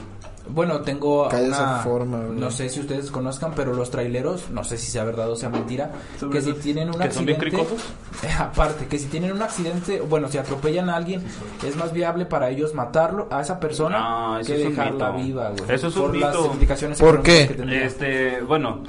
[0.52, 2.38] Bueno, tengo Cae una, esa forma, güey.
[2.38, 5.48] no sé si ustedes conozcan, pero los traileros, no sé si sea verdad o sea
[5.48, 5.90] mentira,
[6.30, 7.92] que si tienen un que son bien accidente, cricosos.
[8.22, 11.22] Eh, aparte, que si tienen un accidente, bueno, si atropellan a alguien,
[11.66, 15.10] es más viable para ellos matarlo a esa persona No, eso que es un dejarla
[15.12, 15.74] viva, güey.
[15.74, 16.50] Eso es un por las mito.
[16.52, 17.48] implicaciones ¿Por qué?
[17.48, 17.84] que.
[17.84, 18.82] Este, bueno.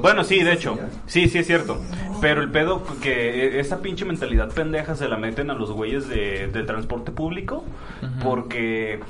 [0.00, 0.78] Bueno, sí, de hecho.
[1.06, 1.78] Sí, sí es cierto.
[2.20, 6.48] Pero el pedo que esa pinche mentalidad pendeja se la meten a los güeyes de,
[6.48, 7.64] del transporte público
[8.22, 9.00] porque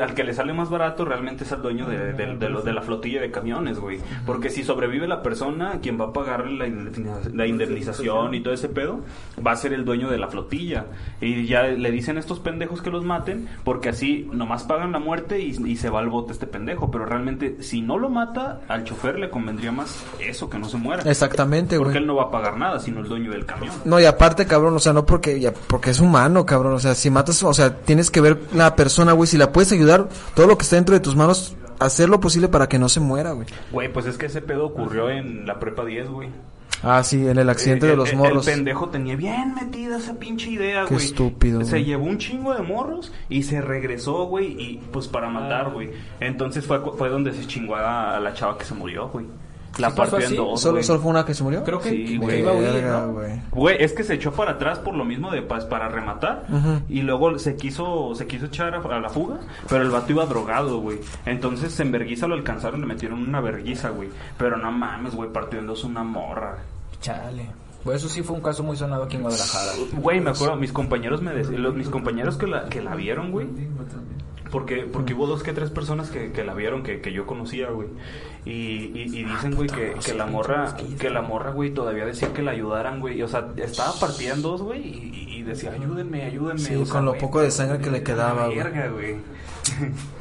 [0.00, 3.20] al que le sale más barato realmente es al dueño de, de- de la flotilla
[3.20, 3.98] de camiones, güey.
[4.24, 8.54] Porque si sobrevive la persona, quien va a pagar la, indemniza- la indemnización y todo
[8.54, 9.00] ese pedo,
[9.44, 10.86] va a ser el dueño de la flotilla.
[11.20, 14.98] Y ya le dicen a estos pendejos que los maten, porque así nomás pagan la
[14.98, 16.90] muerte y, y se va al bote este pendejo.
[16.90, 20.76] Pero realmente, si no lo mata, al chofer le convendría más eso, que no se
[20.76, 21.02] muera.
[21.10, 22.02] Exactamente, Porque güey.
[22.02, 23.72] él no va a pagar nada, sino el dueño del camión.
[23.84, 26.74] No, y aparte, cabrón, o sea, no porque, ya, porque es humano, cabrón.
[26.74, 29.26] O sea, si matas, o sea, tienes que ver la persona, güey.
[29.26, 32.48] Si la puedes ayudar, todo lo que está dentro de tus manos, hacer lo posible
[32.48, 33.46] para que no se muera, güey.
[33.72, 36.28] Güey, pues es que ese pedo ocurrió en la prepa 10, güey.
[36.84, 38.46] Ah, sí, en el accidente Eh, de el- los el- morros.
[38.48, 41.06] El pendejo tenía bien metida esa pinche idea, Qué güey.
[41.06, 41.84] estúpido, Se güey.
[41.84, 45.90] llevó un chingo de morros y se regresó, güey, y pues para matar, güey.
[46.18, 49.26] Entonces fue, fue donde se chingó a, a la chava que se murió, güey.
[49.78, 50.36] La ¿Sí pasó partió en así?
[50.36, 50.82] dos, ¿Solo.
[50.82, 51.64] ¿Solo fue una que se murió?
[51.64, 53.12] Creo que, Sí, que güey, iba a huir, ¿no?
[53.12, 53.40] güey.
[53.50, 56.44] Güey, es que se echó para atrás por lo mismo de pues, para rematar
[56.88, 60.26] y luego se quiso se quiso echar a, a la fuga, pero el vato iba
[60.26, 60.98] drogado, güey.
[61.26, 64.08] Entonces en verguiza lo alcanzaron, le metieron una verguiza, güey.
[64.38, 66.58] Pero no mames, güey, partió en dos una morra.
[67.00, 67.46] Chale.
[67.82, 69.72] Pues eso sí fue un caso muy sonado aquí en Guadalajara.
[69.94, 73.32] Güey, me acuerdo, mis compañeros me decían, los, mis compañeros que la, que la vieron,
[73.32, 73.48] güey.
[74.52, 77.70] Porque, porque hubo dos que tres personas que, que la vieron, que, que yo conocía,
[77.70, 77.88] güey.
[78.44, 82.32] Y, y, y dicen, güey, que, que la morra, que la morra, güey, todavía decía
[82.34, 83.22] que la ayudaran, güey.
[83.22, 86.60] O sea, estaba partida en dos, güey, y, y decía, ayúdenme, ayúdenme.
[86.60, 88.58] Sí, O sea, con lo güey, poco de sangre que le quedaba, güey.
[88.58, 89.16] verga, güey.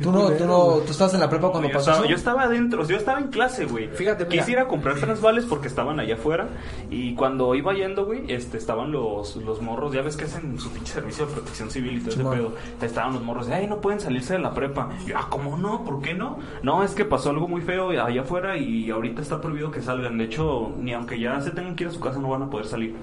[0.02, 2.10] ¿Tú no, tú no, tú estabas en la prepa cuando yo, pasó estaba, eso?
[2.10, 3.88] yo estaba adentro, yo estaba en clase, güey.
[3.88, 4.44] Fíjate, mira.
[4.44, 6.50] Quise ir a comprar transvales porque estaban allá afuera.
[6.90, 9.94] Y cuando iba yendo, güey, este, estaban los, los morros.
[9.94, 12.56] Ya ves que hacen su pinche servicio de protección civil y todo ese pedo.
[12.82, 14.90] Estaban los morros de, ay, no pueden salirse de la prepa.
[15.06, 15.84] Y yo, ah, ¿cómo no?
[15.84, 16.38] ¿Por qué no?
[16.64, 20.18] No, es que pasó algo muy feo allá afuera y ahorita está prohibido que salgan.
[20.18, 22.50] De hecho, ni aunque ya se tengan que ir a su casa, no van a
[22.50, 22.96] poder salir.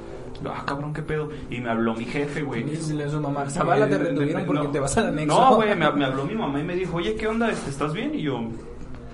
[0.49, 1.29] Ah, cabrón, qué pedo.
[1.51, 2.63] Y me habló mi jefe, güey.
[2.65, 4.71] Dísele a su mamá, Zavala te retuvieron porque No.
[4.71, 5.39] te vas al anexo.
[5.41, 7.51] No, güey, me, me habló mi mamá y me dijo, oye, ¿qué onda?
[7.51, 8.15] Este, ¿Estás bien?
[8.15, 8.41] Y yo,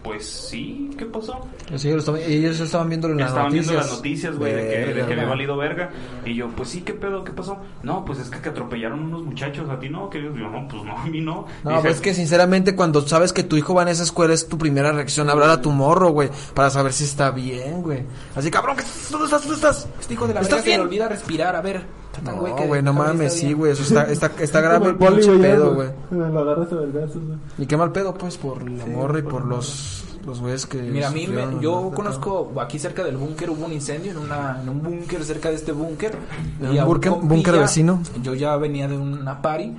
[0.04, 1.40] pues sí, ¿qué pasó?
[1.76, 3.70] Sí, ellos estaban, ellos estaban viendo en las Estaban noticias.
[3.70, 5.90] viendo las noticias, güey, de que, de que había valido verga.
[6.26, 7.24] Y yo, pues sí, ¿qué pedo?
[7.24, 7.56] ¿Qué pasó?
[7.82, 9.68] No, pues es que, que atropellaron unos muchachos.
[9.70, 10.10] ¿A ti no?
[10.10, 11.46] Que yo, no, pues no, a mí no.
[11.64, 14.34] No, Dice, pues es que sinceramente cuando sabes que tu hijo va en esa escuela
[14.34, 18.04] es tu primera reacción hablar a tu morro, güey, para saber si está bien, güey.
[18.36, 19.40] Así, cabrón, ¿qué- ¿dónde estás?
[19.42, 19.88] ¿Dónde estás?
[19.98, 22.03] Este hijo de la ¿Estás verga se le olvida respirar, a ver.
[22.18, 24.96] Está tan No, que güey, no mames, sí, güey, eso está, está, está grave el
[24.96, 25.88] pinche pedo, güey.
[26.10, 27.38] Lo agarras a vergazos, güey.
[27.58, 30.80] Y qué mal pedo, pues, por la morra y por los, los güeyes que...
[30.82, 31.96] Mira, a mí, me- yo acá.
[31.96, 35.56] conozco, aquí cerca del búnker hubo un incendio, en, una, en un búnker cerca de
[35.56, 36.16] este búnker.
[36.60, 38.00] ¿En y un búnker vecino?
[38.22, 39.74] Yo ya venía de una party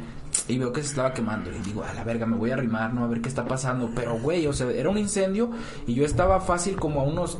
[0.48, 1.50] y veo que se estaba quemando.
[1.52, 3.90] Y digo, a la verga, me voy a arrimar, no a ver qué está pasando.
[3.96, 5.50] Pero, güey, o sea, era un incendio
[5.88, 7.38] y yo estaba fácil como a unos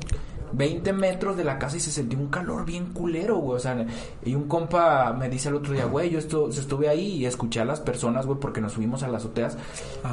[0.58, 3.58] 20 metros de la casa y se sentía un calor bien culero, güey.
[3.58, 3.86] O sea,
[4.24, 7.60] y un compa me dice el otro día, güey, yo estu- estuve ahí y escuché
[7.62, 9.58] a las personas, güey, porque nos subimos a las azoteas.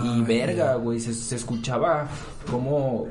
[0.05, 2.09] y verga, güey, se, se escuchaba
[2.51, 3.07] como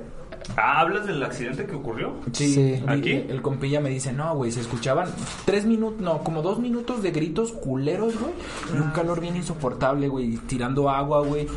[0.58, 2.14] Ah, ¿hablas del accidente que ocurrió?
[2.34, 3.12] Sí, ¿Aquí?
[3.12, 5.08] El compilla me dice, no, güey, se escuchaban
[5.46, 8.34] tres minutos, no, como dos minutos de gritos culeros, güey.
[8.74, 11.48] Y un calor bien insoportable, güey, tirando agua, güey.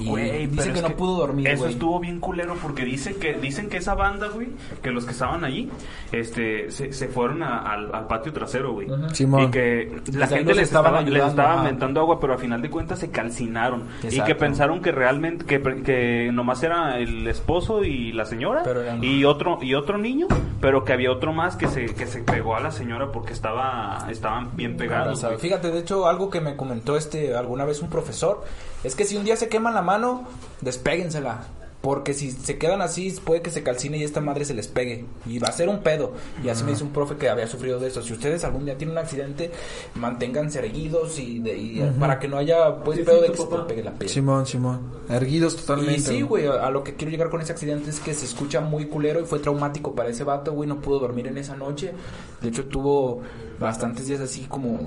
[0.00, 1.72] Y Güey, dice que no pudo dormir, Eso güey.
[1.72, 4.48] estuvo bien culero porque dice que dicen que esa banda, güey,
[4.82, 5.70] que los que estaban allí,
[6.12, 8.88] este, se, se fueron a- al, al patio trasero, güey.
[8.88, 11.60] Y que la ahí gente les estaba, les estaba ajá.
[11.62, 13.84] aventando agua, pero a final de cuentas se calcinaron.
[14.10, 18.62] Y que pensaron que realmente, que, que nomás era el esposo y la señora
[19.00, 20.26] y otro y otro niño,
[20.60, 24.06] pero que había otro más que se, que se pegó a la señora porque estaba,
[24.10, 25.24] estaban bien pegados.
[25.38, 28.44] Fíjate, de hecho, algo que me comentó este alguna vez un profesor
[28.84, 30.24] es que si un día se queman la mano,
[30.60, 31.44] despéguensela.
[31.80, 35.04] Porque si se quedan así, puede que se calcine y esta madre se les pegue.
[35.26, 36.14] Y va a ser un pedo.
[36.42, 38.00] Y así me dice un profe que había sufrido de eso.
[38.00, 39.50] Si ustedes algún día tienen un accidente,
[39.94, 43.56] manténganse erguidos y, de- y para que no haya pues pedo de que se te
[43.68, 44.08] pegue la piel.
[44.10, 44.80] Simón, Simón.
[45.10, 46.00] Erguidos totalmente.
[46.00, 48.24] Y sí, güey, a a lo que quiero llegar con ese accidente es que se
[48.24, 51.54] escucha muy culero y fue traumático para ese vato, güey, no pudo dormir en esa
[51.54, 51.92] noche.
[52.40, 53.20] De hecho, tuvo
[53.60, 54.80] bastantes días así como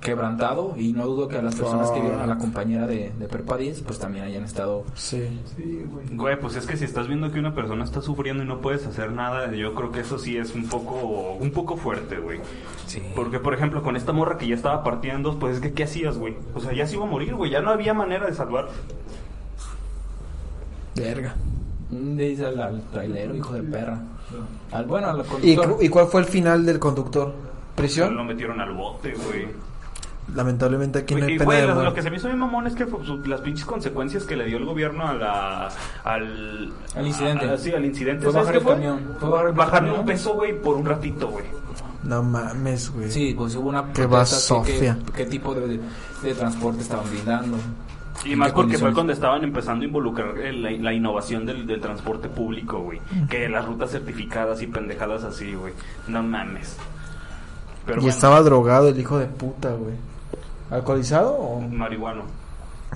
[0.00, 3.28] quebrantado y no dudo que a las personas que vieron a la compañera de, de
[3.28, 5.40] Perpa 10 pues también hayan estado Sí.
[5.56, 6.06] Sí, güey.
[6.16, 8.86] Güey, pues es que si estás viendo que una persona está sufriendo y no puedes
[8.86, 12.40] hacer nada, yo creo que eso sí es un poco, un poco fuerte, güey.
[12.86, 13.02] sí.
[13.14, 15.72] Porque, por ejemplo, con esta morra que ya estaba partida en dos, pues es que,
[15.72, 16.36] ¿qué hacías, güey?
[16.54, 18.68] O sea, ya se iba a morir, güey, ya no había manera de salvar.
[20.94, 21.34] Verga.
[21.90, 24.00] Dice al, al trailero, hijo de perra.
[24.70, 25.24] Al, bueno, al ¿Y,
[25.56, 25.76] conductor.
[25.76, 27.28] cu- ¿Y cuál fue el final del conductor?
[27.28, 28.26] Lo ¿Prisión?
[28.26, 29.46] metieron al bote, güey.
[30.34, 32.38] Lamentablemente aquí no hay y, pena güey, de lo, lo que se me hizo bien
[32.38, 35.68] mamón es que fue, su- las pinches consecuencias que le dio el gobierno a la,
[36.04, 36.72] al...
[36.94, 37.48] Al incidente.
[37.50, 38.24] a- sí, al incidente.
[38.24, 38.74] Fue ¿Sabes bajar el fue?
[38.74, 39.16] camión.
[39.18, 40.00] Fue bajar el Bajarle camión.
[40.00, 41.44] un peso, güey, por un ratito, güey.
[42.04, 43.10] No mames, güey.
[43.10, 44.96] Sí, pues hubo una Qué basofia.
[45.06, 45.80] que- ¿Qué tipo de,
[46.22, 47.56] de transporte estaban brindando?
[48.24, 51.66] Y ¿En más porque fue cuando estaban empezando a involucrar el- la, la innovación del,
[51.66, 53.00] del transporte público, güey.
[53.28, 55.72] Que las rutas certificadas y pendejadas así, güey.
[56.06, 56.76] No mames.
[57.86, 59.94] Pero y bueno, estaba drogado el hijo de puta, güey.
[60.70, 61.60] ¿Alcoholizado o...?
[61.60, 62.22] marihuano.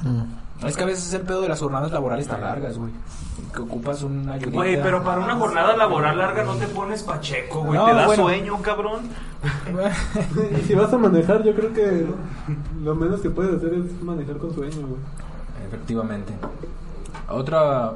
[0.03, 0.67] Mm.
[0.67, 2.93] Es que a veces el pedo de las jornadas laborales tan largas, güey.
[3.53, 4.57] Que ocupas una ayudita.
[4.57, 7.79] Güey, pero para una jornada laboral larga no te pones pacheco, güey.
[7.79, 8.23] No, te da bueno.
[8.23, 9.01] sueño, cabrón.
[10.59, 12.07] Y si vas a manejar, yo creo que
[12.83, 15.01] lo menos que puedes hacer es manejar con sueño, güey.
[15.67, 16.33] Efectivamente.
[17.29, 17.93] Otra...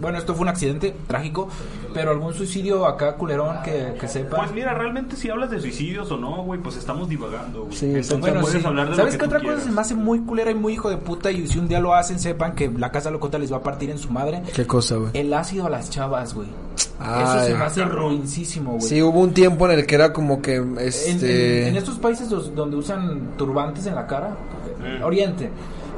[0.00, 1.48] Bueno, esto fue un accidente trágico,
[1.92, 4.38] pero algún suicidio acá culerón que, que sepa.
[4.38, 7.76] Pues mira, realmente si hablas de suicidios o no, güey, pues estamos divagando, güey.
[7.76, 8.66] Sí, Entonces Bueno, puedes sí.
[8.66, 9.74] hablar de ¿Sabes qué que otra tú cosa se quieras.
[9.76, 11.30] me hace muy culera y muy hijo de puta?
[11.30, 13.90] Y si un día lo hacen, sepan que la casa locota les va a partir
[13.90, 14.42] en su madre.
[14.54, 15.10] ¿Qué cosa, güey?
[15.14, 16.48] El ácido a las chavas, güey.
[16.76, 18.82] Eso se me hace ruinísimo, güey.
[18.82, 21.62] Sí, hubo un tiempo en el que era como que, En, este...
[21.62, 24.36] en- en estos países donde usan turbantes en la cara,
[24.82, 25.04] Mm.
[25.04, 25.48] Oriente,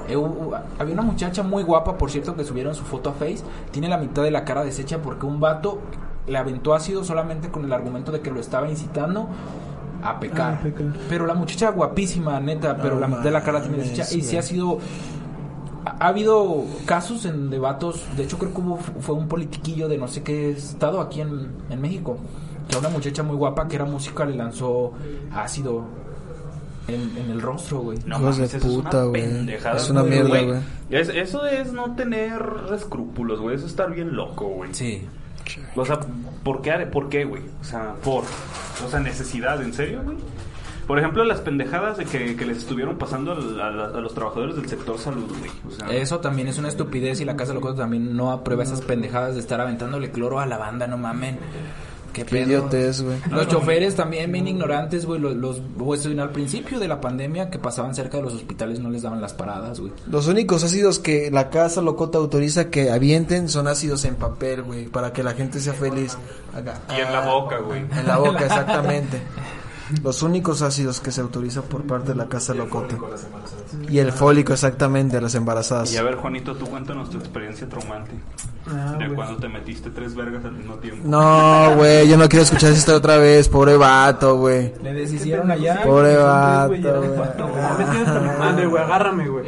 [0.09, 3.38] eh, hubo- había una muchacha muy guapa, por cierto, que subieron su foto a Face.
[3.71, 5.79] Tiene la mitad de la cara deshecha porque un vato
[6.27, 9.29] le aventó ácido solamente con el argumento de que lo estaba incitando
[10.03, 10.59] a pecar.
[10.59, 10.87] Ah, pecar.
[11.09, 14.03] Pero la muchacha guapísima, neta, pero la mitad de la cara tiene deshecha.
[14.05, 14.37] Y sí güey.
[14.38, 14.79] ha sido.
[15.87, 19.99] Ha ha habido casos en debatos, de hecho creo que hubo, fue un politiquillo de
[19.99, 22.17] no sé qué estado aquí en, en México,
[22.69, 24.93] que a una muchacha muy guapa que era música le lanzó
[25.35, 25.85] ácido
[26.88, 27.99] en, en el rostro, güey.
[28.07, 29.23] No Hijos mames, de eso puta, es una güey.
[29.23, 29.77] pendejada.
[29.77, 30.12] Es una güey.
[30.12, 30.61] mierda, güey.
[30.90, 32.40] Es- eso es no tener
[32.75, 33.57] escrúpulos, güey.
[33.57, 34.73] Eso es estar bien loco, güey.
[34.75, 35.07] Sí.
[35.77, 36.01] O sea,
[36.42, 37.42] ¿por qué, ¿por qué, güey?
[37.61, 38.25] O sea, por...
[38.85, 40.16] O sea, necesidad, ¿en serio, güey?
[40.87, 44.55] Por ejemplo, las pendejadas de que, que les estuvieron pasando al- a, a los trabajadores
[44.57, 45.51] del sector salud, güey.
[45.66, 48.83] O sea, Eso también es una estupidez y la Casa Loco también no aprueba esas
[48.83, 51.38] pendejadas de estar aventándole cloro a la banda, no mamen.
[52.14, 53.18] Qué, Qué idiotez, güey.
[53.31, 55.20] Los choferes también bien ignorantes, güey.
[55.20, 58.88] Los, los pues, al principio de la pandemia que pasaban cerca de los hospitales no
[58.88, 59.92] les daban las paradas, güey.
[60.09, 64.87] Los únicos ácidos que la casa locota autoriza que avienten son ácidos en papel, güey,
[64.87, 66.16] para que la gente sea feliz.
[66.55, 66.81] Acá.
[66.96, 67.81] Y en la boca, güey.
[67.81, 69.20] En la boca, exactamente.
[70.03, 72.97] Los únicos ácidos que se autoriza por parte de la casa locota.
[73.88, 75.92] Y el fólico, exactamente, a las embarazadas.
[75.92, 78.12] Y a ver, Juanito, tú cuéntanos tu experiencia traumante.
[78.66, 79.14] Ah, de güey.
[79.14, 81.07] cuando te metiste tres vergas al mismo tiempo.
[81.07, 84.73] No, güey, yo no quiero escuchar historia otra vez, pobre vato, güey.
[84.83, 85.83] Le deshicieron allá.
[85.83, 88.83] Pobre vato, güey, madre, güey.
[88.83, 89.44] Agárrame, güey.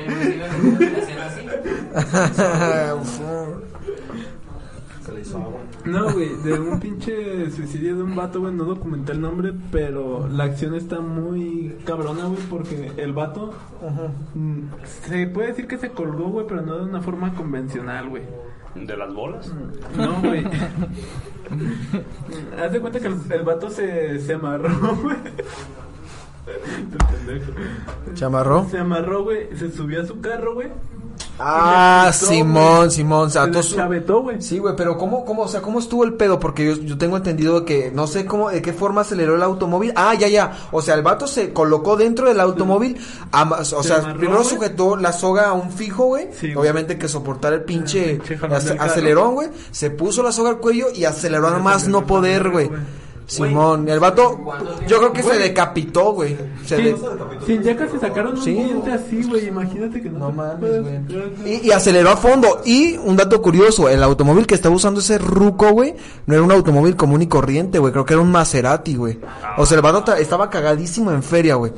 [5.86, 10.26] No, güey, de un pinche suicidio de un vato, güey, no documenté el nombre, pero
[10.28, 13.54] la acción está muy cabrona, güey, porque el vato
[14.34, 14.60] mm,
[15.06, 18.24] se puede decir que se colgó, güey, pero no de una forma convencional, güey.
[18.74, 19.52] ¿De las bolas?
[19.96, 20.44] No, güey.
[22.60, 25.16] Haz de cuenta que el, el vato se, se amarró, güey.
[26.46, 27.52] Pendejo.
[28.14, 28.66] ¿Chamarró?
[28.68, 30.68] Se amarró, güey, se subió a su carro, güey.
[31.38, 32.90] Ah, Simón.
[32.90, 33.26] Simón.
[33.28, 33.50] O sea, Se
[34.22, 34.40] güey.
[34.42, 36.38] Sí, güey, pero ¿cómo, cómo, o sea, cómo estuvo el pedo?
[36.40, 39.92] Porque yo, yo tengo entendido que no sé cómo, de qué forma aceleró el automóvil.
[39.96, 40.56] Ah, ya, ya.
[40.72, 42.96] O sea, el vato se colocó dentro del automóvil.
[43.32, 46.28] ama- o Se sea, amarró, primero sujetó la soga a un fijo, güey.
[46.38, 46.54] Sí.
[46.54, 48.38] Obviamente que soportar el pinche, El pinche
[48.78, 49.48] acelerón, güey.
[49.70, 52.70] Se puso la soga al cuello y aceleró a más no poder, güey.
[53.26, 54.38] Simón, el vato,
[54.86, 56.36] yo creo que se decapitó, güey.
[56.64, 56.96] Se Sí, de-
[57.44, 58.52] sin ya casi sacaron un Sí.
[58.54, 59.48] diente así, güey.
[59.48, 60.18] Imagínate que no.
[60.18, 61.00] No mames, güey.
[61.44, 62.62] Y, y aceleró a fondo.
[62.64, 65.94] Y un dato curioso, el automóvil que estaba usando ese ruco, güey,
[66.26, 67.92] no era un automóvil común y corriente, güey.
[67.92, 69.18] Creo que era un Maserati, güey.
[69.58, 71.72] O sea, el vato ta- estaba cagadísimo en feria, güey.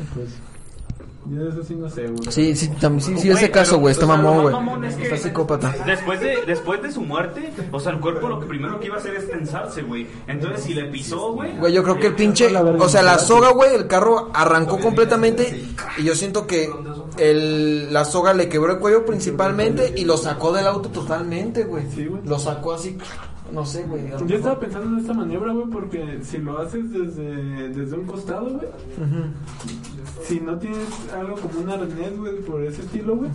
[1.30, 2.32] Yo de eso sí no sé, güey.
[2.32, 3.92] Sí, sí, también, sí, sí, ese caso, güey.
[3.92, 4.88] Está mamón, güey.
[5.02, 5.74] Está psicópata.
[5.84, 8.96] Después de, después de su muerte, o sea, el cuerpo lo que primero que iba
[8.96, 10.06] a hacer es tensarse, güey.
[10.26, 11.56] Entonces, si le pisó, güey.
[11.58, 15.66] Güey, yo creo que el pinche, o sea, la soga, güey, el carro arrancó completamente
[15.98, 16.70] y yo siento que
[17.18, 21.84] el, la soga le quebró el cuello principalmente y lo sacó del auto totalmente, güey.
[21.94, 22.22] Sí, güey.
[22.24, 22.96] Lo sacó así,
[23.52, 24.10] no sé, güey.
[24.26, 28.46] Yo estaba pensando en esta maniobra, güey, porque si lo haces desde, desde un costado,
[28.50, 28.66] güey,
[30.26, 33.30] si no tienes algo como un arnés, güey, por ese estilo, güey,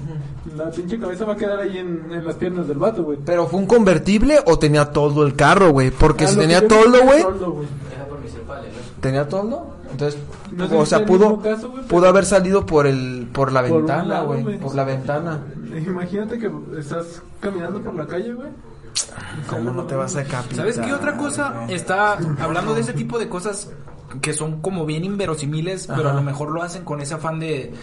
[0.56, 3.18] la pinche cabeza va a quedar ahí en, en las piernas del vato, güey.
[3.26, 5.92] Pero fue un convertible o tenía todo el carro, güey.
[5.92, 7.68] Porque Ah, si tenía toldo, fue güey.
[9.02, 9.68] ¿Tenía toldo?
[9.92, 10.20] Entonces,
[10.52, 13.78] No sé o sea, pudo, caso, güey, pudo haber salido por el, por la Por
[13.80, 14.58] ventana, güey.
[14.60, 15.40] Por la ventana.
[15.86, 18.48] Imagínate que estás caminando por la calle, güey.
[19.50, 20.56] ¿Cómo no te vas a decapitar?
[20.58, 21.66] ¿Sabes qué otra cosa?
[21.68, 23.72] Está hablando de ese tipo de cosas
[24.22, 27.74] que son como bien inverosimiles, pero a lo mejor lo hacen con ese afán de,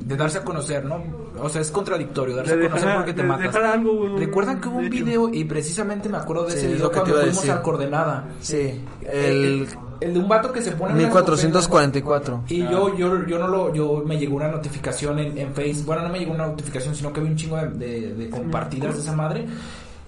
[0.00, 1.02] de darse a conocer, ¿no?
[1.40, 3.46] O sea, es contradictorio, darse De a conocer dejar- porque te de matas.
[3.54, 6.66] dejar algo, güey, ¿Recuerdan que hubo un video y precisamente me acuerdo de Sí, ese
[6.66, 8.24] es video que cuando fuimos a Coordenada?
[8.40, 9.68] Sí, El, el
[10.02, 12.42] el de un vato que se pone una 1444.
[12.48, 16.02] y yo, yo, yo no lo, yo me llegó una notificación en, en Facebook, bueno
[16.02, 19.00] no me llegó una notificación, sino que vi un chingo de, de, de compartidas de
[19.00, 19.46] esa madre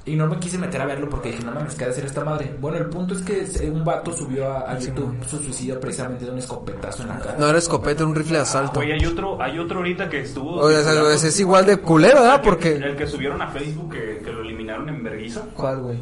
[0.06, 2.04] y no me quise meter a verlo porque dije, no mames, ¿qué ha de hacer
[2.04, 2.54] esta madre?
[2.60, 6.30] Bueno, el punto es que un vato subió a, a YouTube su suicidio precisamente de
[6.30, 7.36] un escopetazo en la cara.
[7.38, 8.80] No era escopeta, era un rifle de asalto.
[8.80, 10.56] Güey, hay otro, hay otro ahorita que estuvo.
[10.56, 12.34] Oye, o sea, es igual de culero, ¿verdad?
[12.34, 12.74] El que- Porque...
[12.76, 15.40] El que subieron a Facebook que, que lo eliminaron en Berguiza.
[15.56, 15.98] ¿Cuál, güey?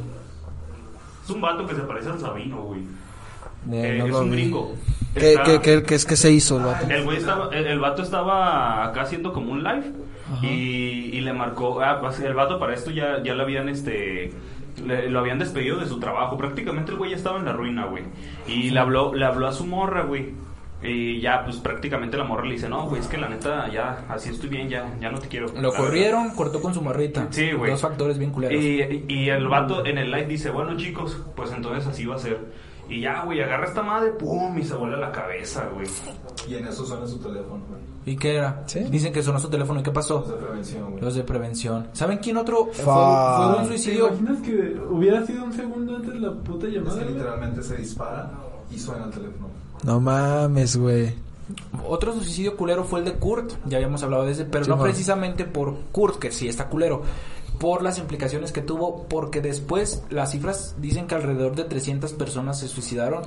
[1.25, 2.81] Es un vato que se parece al Sabino, güey.
[2.81, 4.75] Eh, Eh, no es lo un gringo.
[5.15, 6.87] ¿Qué, Está- qué, qué, qué es que se hizo el vato?
[6.91, 9.93] El güey estaba, el, el vato estaba acá haciendo como un live
[10.43, 14.33] y, y le marcó, ah, pues el vato para esto ya, ya lo habían este
[14.87, 17.85] le- lo habían despedido de su trabajo, prácticamente el güey ya estaba en la ruina,
[17.87, 18.05] güey.
[18.47, 20.31] Y le habló, le habló a su morra, güey.
[20.83, 24.05] Y ya, pues prácticamente la morra le dice, no, güey, es que la neta, ya,
[24.09, 25.47] así estoy bien, ya, ya no te quiero.
[25.61, 27.29] Lo corrieron, cortó con su morrita.
[27.31, 27.71] Sí, güey.
[27.71, 28.61] Dos factores bien culeros.
[28.61, 32.19] Y, y el vato en el live dice, bueno chicos, pues entonces así va a
[32.19, 32.41] ser.
[32.93, 35.87] Y ya, güey, agarra esta madre, pum, y se vuela la cabeza, güey.
[36.49, 37.81] Y en eso suena su teléfono, güey.
[38.05, 38.63] ¿Y qué era?
[38.67, 38.81] ¿Sí?
[38.81, 40.37] Dicen que sonó su teléfono y ¿qué Los de pasó?
[40.39, 41.03] prevención, güey.
[41.03, 41.89] Los de prevención.
[41.93, 44.09] ¿Saben quién otro fue, fue un ¿Te suicidio?
[44.09, 46.99] imaginas que hubiera sido un segundo antes la puta Es llamada?
[46.99, 48.31] que literalmente se dispara
[48.71, 49.49] y suena el teléfono.
[49.85, 51.15] No mames, güey.
[51.89, 54.77] Otro suicidio culero fue el de Kurt, ya habíamos hablado de ese, pero Sí, no
[54.77, 54.85] man.
[54.87, 57.03] precisamente por Kurt, que sí está culero,
[57.63, 62.59] por las implicaciones que tuvo, porque después las cifras dicen que alrededor de 300 personas
[62.59, 63.23] se suicidaron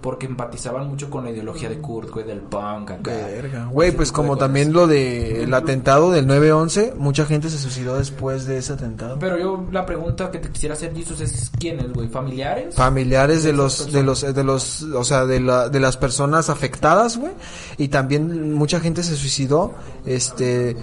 [0.00, 3.10] porque empatizaban mucho con la ideología de Kurt, güey, del punk acá.
[3.10, 3.66] Verga.
[3.66, 8.46] Güey, pues como también lo de el atentado del 9-11, mucha gente se suicidó después
[8.46, 9.18] de ese atentado.
[9.18, 12.08] Pero yo la pregunta que te quisiera hacer, Jesus, es ¿quiénes, güey?
[12.08, 12.76] ¿Familiares?
[12.76, 16.48] Familiares de De los, de los, de los, o sea, de la, de las personas
[16.48, 17.32] afectadas, güey.
[17.76, 19.74] Y también mucha gente se suicidó,
[20.06, 20.76] este,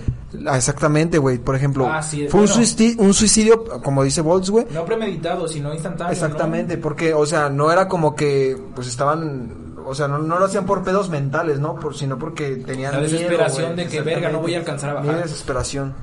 [0.45, 1.37] ah, exactamente, güey.
[1.37, 4.65] Por ejemplo, Ah, sí, fue un, suicidio, un suicidio, como dice Volts, güey.
[4.71, 6.13] No premeditado, sino instantáneo.
[6.13, 10.45] Exactamente, porque, o sea, no era como que, pues estaban, o sea, no, no lo
[10.45, 11.75] hacían por pedos mentales, ¿no?
[11.79, 13.85] Por, sino porque tenían La miedo, desesperación güey.
[13.85, 15.07] de que, verga, no voy a alcanzar a bajar.
[15.07, 15.93] Miedo desesperación.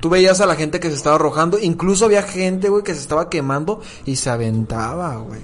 [0.00, 3.00] Tú veías a la gente que se estaba arrojando, incluso había gente, güey, que se
[3.00, 5.40] estaba quemando y se aventaba, güey.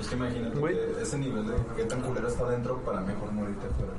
[0.00, 3.66] Es que imagínate que ese nivel de qué tan culero está adentro para mejor morirte
[3.66, 3.92] afuera.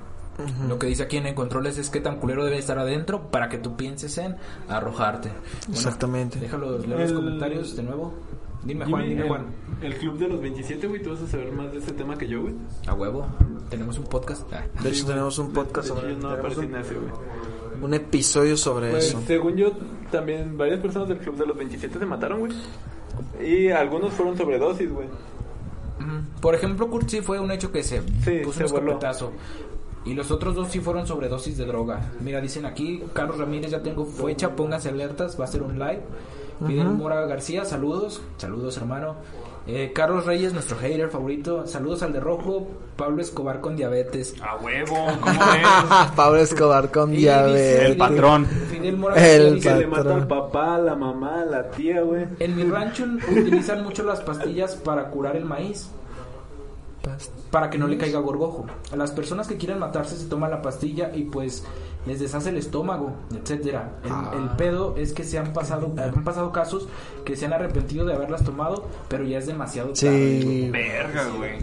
[0.68, 3.58] Lo que dice aquí en Controles es qué tan culero debe estar adentro para que
[3.58, 4.36] tú pienses en
[4.70, 5.30] arrojarte.
[5.30, 6.40] Bueno, Exactamente.
[6.40, 8.14] Déjalo leer los El- comentarios de nuevo.
[8.64, 9.46] Dime, Juan, dime, el, Juan.
[9.82, 12.28] el club de los 27, güey, tú vas a saber más de ese tema que
[12.28, 12.54] yo, güey.
[12.88, 13.26] A huevo.
[13.72, 14.44] Tenemos un podcast.
[14.54, 14.64] Ah.
[14.84, 16.30] De hecho, tenemos un podcast De hecho, sobre yo no
[16.60, 17.10] un, en ese, güey.
[17.82, 19.20] un episodio sobre Pues, eso.
[19.26, 19.72] según yo,
[20.12, 22.52] también varias personas del club de los 27 se mataron, güey.
[23.44, 25.08] Y algunos fueron sobredosis, güey.
[26.42, 29.00] Por ejemplo, Kurt sí fue un hecho que se Sí, puso se un voló.
[30.06, 32.12] Y los otros dos sí fueron sobredosis de droga.
[32.22, 36.02] Mira, dicen aquí, Carlos Ramírez, ya tengo fecha, pónganse alertas, va a ser un live.
[36.66, 39.16] Fidel Mora García, saludos, saludos hermano.
[39.68, 42.68] Eh, Carlos Reyes, nuestro hater favorito, saludos al de rojo.
[42.98, 44.36] Pablo Escobar con diabetes.
[44.42, 46.12] A huevo, ¿cómo ves?
[46.16, 47.90] Pablo Escobar con Y diabetes.
[47.92, 48.46] El patrón.
[48.46, 50.22] Fidel Mora El dice, Que le mata Patrón.
[50.22, 52.26] al papá, a la mamá, a la tía, güey.
[52.40, 55.90] En mi rancho utilizan mucho las pastillas para curar el maíz.
[57.52, 58.66] Para que no le caiga gorgojo.
[58.92, 61.64] A las personas que quieren matarse se toman la pastilla y pues
[62.06, 63.92] les deshace el estómago, etcétera.
[64.04, 64.32] El, Ah.
[64.36, 66.88] el pedo es que se han pasado, han pasado casos
[67.26, 70.42] que se han arrepentido de haberlas tomado, pero ya es demasiado tarde.
[70.42, 70.70] Sí.
[70.72, 71.60] Verga, güey.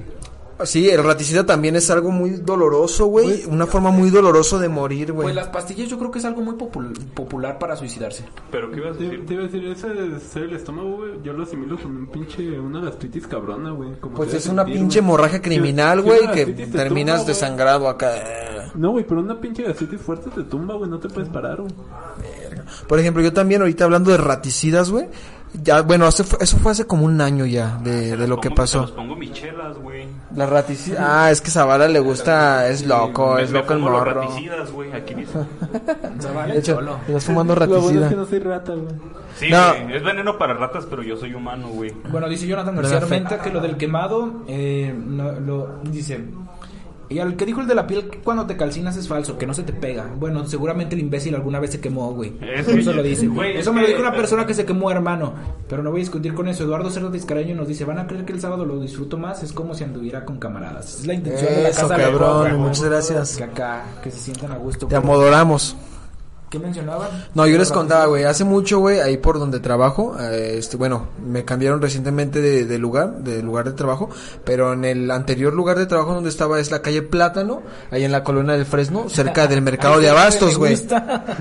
[0.64, 3.44] Sí, el raticida también es algo muy doloroso, güey.
[3.46, 5.26] Una forma muy dolorosa de morir, güey.
[5.26, 8.24] Pues las pastillas yo creo que es algo muy popul- popular para suicidarse.
[8.50, 9.26] ¿Pero qué ibas a Te, decir?
[9.26, 12.06] te iba a decir, ese de ser el estómago, güey, yo lo asimilo con un
[12.08, 13.90] pinche, una gastritis cabrona, güey.
[14.16, 18.72] Pues es una sentir, pinche hemorragia criminal, güey, que te terminas tumba, desangrado acá.
[18.74, 21.72] No, güey, pero una pinche gastritis fuerte te tumba, güey, no te puedes parar, güey.
[22.86, 25.06] Por ejemplo, yo también ahorita hablando de raticidas, güey.
[25.54, 28.56] Ya, bueno, hace- eso fue hace como un año ya de, de lo que Pongo-
[28.56, 28.80] pasó.
[28.82, 30.06] Los pongo michelas, güey.
[30.34, 31.00] La raticidas.
[31.06, 33.98] Ah, es que Zavala le gusta, es loco, Me- es me loco el pongo los
[34.06, 34.20] morro.
[34.22, 35.38] raticidas, güey, aquí dice.
[36.52, 38.94] De hecho, estás fumando Lo bueno es que no soy rata, güey.
[39.36, 39.70] Sí, No.
[39.84, 41.92] güey, es veneno para ratas, pero yo soy humano, güey.
[42.10, 43.16] Bueno, dice Jonathan ¿Verdad, García?
[43.16, 46.24] Armenta que lo del quemado, eh, no, lo dice.
[47.10, 49.46] Y al que dijo el de la piel que cuando te calcinas es falso, que
[49.46, 50.10] no se te pega.
[50.18, 52.34] Bueno, seguramente el imbécil alguna vez se quemó, güey.
[52.42, 53.26] Es Eso que- lo dice.
[53.28, 55.32] güey, eso es me lo dijo una persona que se quemó, hermano.
[55.68, 56.64] Pero no voy a discutir con eso.
[56.64, 59.52] Eduardo Cerdo Tiscareño nos dice, van a creer que el sábado lo disfruto más, es
[59.54, 61.00] como si anduviera con camaradas.
[61.00, 63.36] Es la intención de la Eso, casa de cabrón, Roca, muchas gracias.
[63.38, 64.86] Que acá, que se sientan a gusto.
[64.86, 65.76] Te amodoramos.
[66.50, 67.08] ¿Qué mencionaban?
[67.34, 71.08] No, yo les contaba, güey, hace mucho, güey, ahí por donde trabajo, eh, este, bueno,
[71.22, 74.08] me cambiaron recientemente de, de lugar, de lugar de trabajo,
[74.44, 78.12] pero en el anterior lugar de trabajo donde estaba es la calle Plátano, ahí en
[78.12, 80.78] la colonia del Fresno, cerca del mercado de Abastos, güey.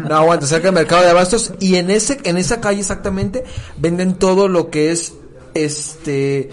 [0.09, 3.45] No, aguanta, cerca del mercado de Abastos, y en ese, en esa calle exactamente,
[3.77, 5.13] venden todo lo que es,
[5.53, 6.49] este,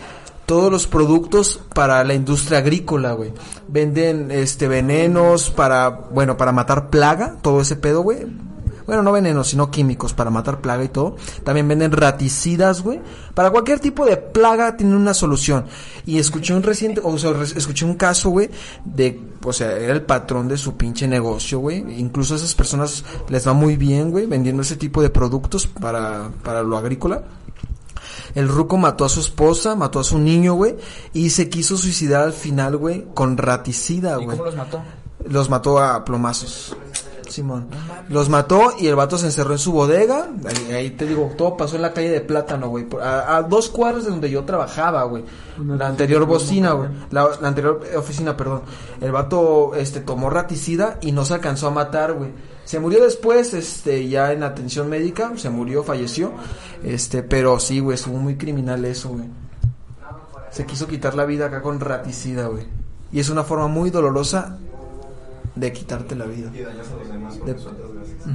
[0.46, 3.32] todos los productos para la industria agrícola, güey.
[3.68, 8.26] Venden este venenos para, bueno, para matar plaga, todo ese pedo, güey.
[8.86, 11.16] Bueno, no venenos, sino químicos para matar plaga y todo.
[11.42, 13.00] También venden raticidas, güey.
[13.34, 15.66] Para cualquier tipo de plaga tienen una solución.
[16.06, 18.50] Y escuché un reciente, o sea, escuché un caso, güey,
[18.84, 21.84] de, o sea, era el patrón de su pinche negocio, güey.
[21.98, 26.30] Incluso a esas personas les va muy bien, güey, vendiendo ese tipo de productos para,
[26.42, 27.22] para lo agrícola.
[28.34, 30.76] El ruco mató a su esposa, mató a su niño, güey,
[31.12, 34.36] y se quiso suicidar al final, güey, con raticida, ¿Y güey.
[34.36, 34.82] cómo los mató?
[35.26, 36.76] Los mató a plomazos.
[37.34, 37.68] Simón.
[38.08, 40.28] Los mató y el vato se encerró en su bodega.
[40.46, 42.86] Ahí, ahí te digo, todo pasó en la calle de Plátano, güey.
[43.02, 45.24] A, a dos cuadras de donde yo trabajaba, güey.
[45.58, 46.88] La anterior bocina, güey.
[47.10, 48.62] La, la anterior oficina, perdón.
[49.00, 52.30] El vato, este, tomó raticida y no se alcanzó a matar, güey.
[52.64, 55.32] Se murió después, este, ya en atención médica.
[55.36, 56.32] Se murió, falleció.
[56.82, 59.24] Este, pero sí, güey, estuvo muy criminal eso, güey.
[60.50, 62.64] Se quiso quitar la vida acá con raticida, güey.
[63.12, 64.58] Y es una forma muy dolorosa
[65.54, 66.50] de quitarte la vida.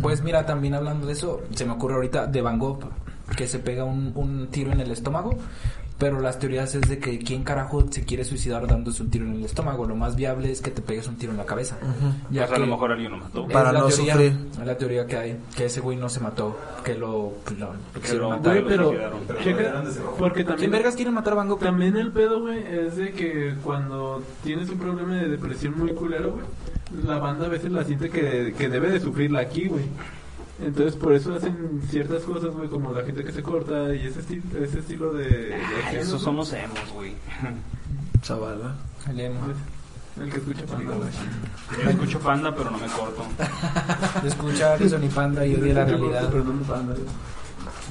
[0.02, 2.90] Pues mira, también hablando de eso, se me ocurre ahorita de Van Gogh
[3.36, 5.38] que se pega un, un tiro en el estómago,
[6.00, 9.36] pero las teorías es de que quién carajo se quiere suicidar dándose un tiro en
[9.36, 9.86] el estómago.
[9.86, 11.78] Lo más viable es que te pegues un tiro en la cabeza.
[12.32, 13.46] Ya Pues a lo que mejor alguien lo mató.
[13.46, 14.34] es Para la no teoría- sufrir.
[14.60, 18.02] Es la teoría que hay, que ese güey no se mató, que lo, lo, lo
[18.02, 18.54] quisieron lo- matar.
[18.62, 18.94] Güey, pero,
[19.44, 19.84] checa,
[20.18, 21.60] porque ¿Quién también, vergas quiere matar a Van Gogh?
[21.60, 26.32] también el pedo, güey, es de que cuando tienes un problema de depresión muy culero,
[26.32, 26.46] güey,
[27.06, 29.84] la banda a veces la siente que, que debe de sufrirla aquí, güey.
[30.62, 34.22] Entonces por eso hacen ciertas cosas, güey, como la gente que se corta y ese,
[34.22, 35.24] esti- ese estilo de...
[35.30, 37.14] de Ay, género, esos son los emos, güey.
[38.24, 38.76] Zavala.
[39.14, 39.56] Leemos.
[40.22, 41.10] El que escucha Panda, güey.
[41.84, 43.24] Yo escucho panda, pero no me corto.
[44.28, 46.28] Escucha Rison y Panda y odia la realidad.
[46.30, 46.96] Pero no Panda.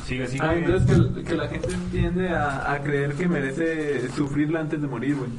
[0.06, 0.42] Sigue, sigue.
[0.44, 4.86] Ah, entonces que, que la gente tiende a, a creer que merece sufrirla antes de
[4.86, 5.30] morir, güey.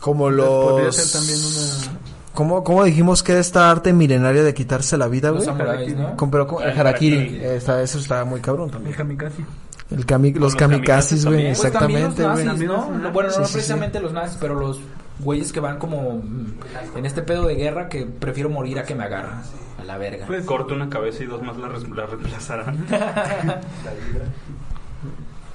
[0.00, 0.96] Como Podría los...
[0.96, 2.00] ser también una...
[2.34, 5.46] ¿Cómo, ¿Cómo dijimos que era esta arte milenaria de quitarse la vida, güey?
[5.94, 6.16] ¿no?
[6.16, 7.16] Con- pero con- el El harakiri.
[7.18, 7.44] harakiri.
[7.44, 8.96] Está, eso está muy cabrón El también.
[8.96, 9.44] kamikaze.
[9.90, 11.48] El kami- los los kamikazes, güey.
[11.48, 12.44] Pues Exactamente, los güey.
[12.46, 12.90] nazis, ¿no?
[12.98, 14.80] Los Bueno, no Sí, sí, precisamente los nazis, pero los
[15.18, 16.54] güeyes que van como mm,
[16.96, 19.34] en este pedo de guerra que prefiero morir a que me agarren.
[19.78, 20.26] A la verga.
[20.26, 22.86] Pues, Corto una cabeza y dos más la, res- la reemplazarán.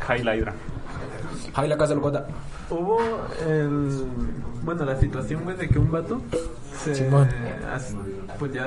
[0.07, 0.53] High Hydra.
[1.55, 2.27] Javi la casa locota.
[2.69, 2.99] Hubo
[3.47, 4.05] el.
[4.63, 6.21] Bueno, la situación, güey, de que un vato.
[6.83, 7.27] Se, Simón.
[7.73, 7.95] hace-
[8.37, 8.65] pues ya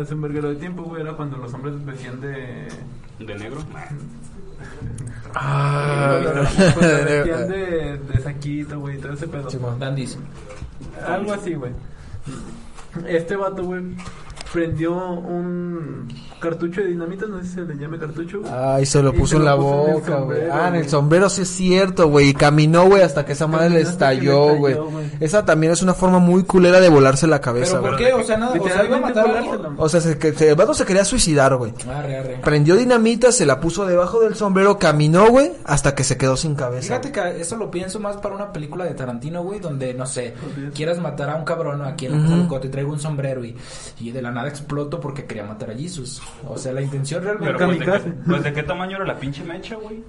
[0.00, 2.68] hace un verguero de tiempo, güey, era cuando los hombres vestían de.
[3.18, 3.58] ¿De negro?
[5.34, 6.18] Ah,
[6.74, 9.50] pues se vestían de, de saquito, güey, todo ese pedo.
[9.50, 9.78] Simón.
[9.78, 10.18] Dandis.
[11.06, 11.72] Algo así, güey.
[13.06, 13.82] Este vato, güey,
[14.52, 16.08] prendió un
[16.40, 18.40] cartucho de dinamita, no sé si se le llame cartucho.
[18.40, 18.52] güey.
[18.52, 20.42] Ay, se lo puso en la boca, güey.
[20.50, 20.88] Ah, en el güey.
[20.90, 22.30] sombrero sí es cierto, güey.
[22.30, 24.74] Y caminó, güey, hasta que esa madre le estalló, güey.
[24.74, 25.10] güey.
[25.20, 28.04] Esa también es una forma muy culera de volarse la cabeza, ¿Pero por güey.
[28.04, 28.12] qué?
[28.14, 29.44] O sea, nada, o sea, iba a matar.
[29.76, 31.72] O sea, se, que, se- el vato se quería suicidar, güey.
[32.42, 36.54] Prendió dinamita, se la puso debajo del sombrero, caminó, güey, hasta que se quedó sin
[36.54, 36.98] cabeza.
[37.00, 40.34] Fíjate que eso lo pienso más para una película de Tarantino, güey, donde, no sé,
[40.74, 43.56] quieras matar a un cabrón aquí en el te traigo un sombrero y,
[44.00, 46.20] y de la nada exploto porque quería matar a Jesus.
[46.48, 47.52] O sea, la intención realmente...
[47.54, 50.02] Pero pues de, qué, pues de qué tamaño era la pinche mecha, güey.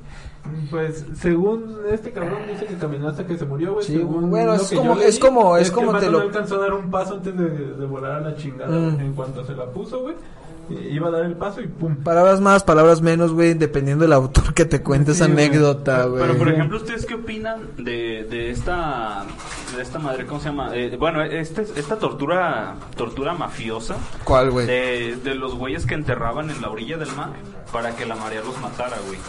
[0.70, 3.86] Pues, según este cabrón dice que caminó hasta que se murió, güey.
[3.86, 6.56] Sí, según bueno, es como- es como- es que como el te lo- no alcanzó
[6.56, 8.76] a dar un paso antes de, de volar a la chingada.
[8.76, 9.00] Mm.
[9.02, 10.16] En cuanto se la puso, güey,
[10.90, 11.98] iba a dar el paso y pum.
[11.98, 15.46] Palabras más, palabras menos, güey, dependiendo del autor que te cuente esa Sí, güey.
[15.46, 16.22] anécdota, güey.
[16.24, 19.26] Pero por ejemplo, ¿ustedes qué opinan de, de esta
[19.80, 20.76] esta madre, ¿cómo se llama?
[20.76, 24.68] Eh, bueno, este, esta tortura tortura mafiosa ¿Cuál, güey?
[24.68, 27.30] de, de los güeyes que enterraban en la orilla del mar
[27.72, 29.20] para que la marea los matara, güey.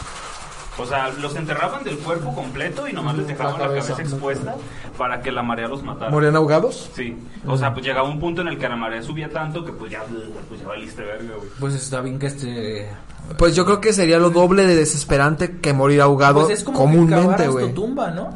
[0.78, 4.02] O sea, los enterraban del cuerpo completo y nomás les dejaban la cabeza, cabeza.
[4.14, 4.54] expuesta
[4.96, 6.10] para que la marea los matara.
[6.10, 6.90] ¿Morían ahogados?
[6.94, 7.14] Sí,
[7.46, 9.90] o sea, pues llegaba un punto en el que la marea subía tanto que pues
[9.92, 10.02] ya,
[10.48, 11.48] pues ya valiste verga, güey.
[11.60, 12.90] Pues está bien que este...
[13.36, 16.78] Pues yo creo que sería lo doble de desesperante que morir ahogado Pues es como
[16.78, 17.74] que comúnmente, cavaras tu güey.
[17.74, 18.30] tumba, ¿no?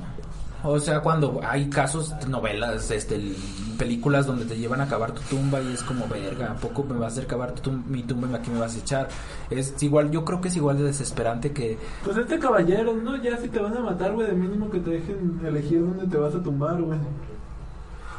[0.68, 3.20] O sea, cuando hay casos, novelas, este,
[3.78, 6.94] películas donde te llevan a cavar tu tumba y es como, verga, ¿a poco me
[6.94, 9.08] vas a hacer cavar tu mi tumba y aquí me vas a echar?
[9.48, 11.78] Es igual, yo creo que es igual de desesperante que...
[12.04, 13.16] Pues este caballero, ¿no?
[13.22, 16.16] Ya si te van a matar, güey, de mínimo que te dejen elegir dónde te
[16.16, 16.98] vas a tumbar, güey.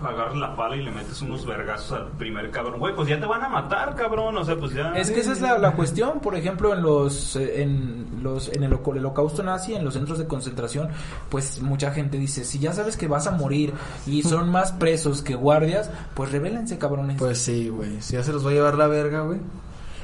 [0.04, 2.80] Agarras la pala y le metes unos vergazos al primer cabrón.
[2.80, 4.38] Güey, pues ya te van a matar, cabrón.
[4.38, 4.94] O sea, pues ya.
[4.94, 8.64] Es que esa es la, la cuestión, por ejemplo, en los eh, en los en
[8.64, 10.90] el holocausto nazi, en los centros de concentración,
[11.30, 13.74] pues mucha gente dice, si ya sabes que vas a morir
[14.06, 17.18] y son más presos que guardias, pues rebélense, cabrones.
[17.18, 18.02] Pues sí, güey.
[18.02, 19.40] Si ya se los va a llevar la verga, güey.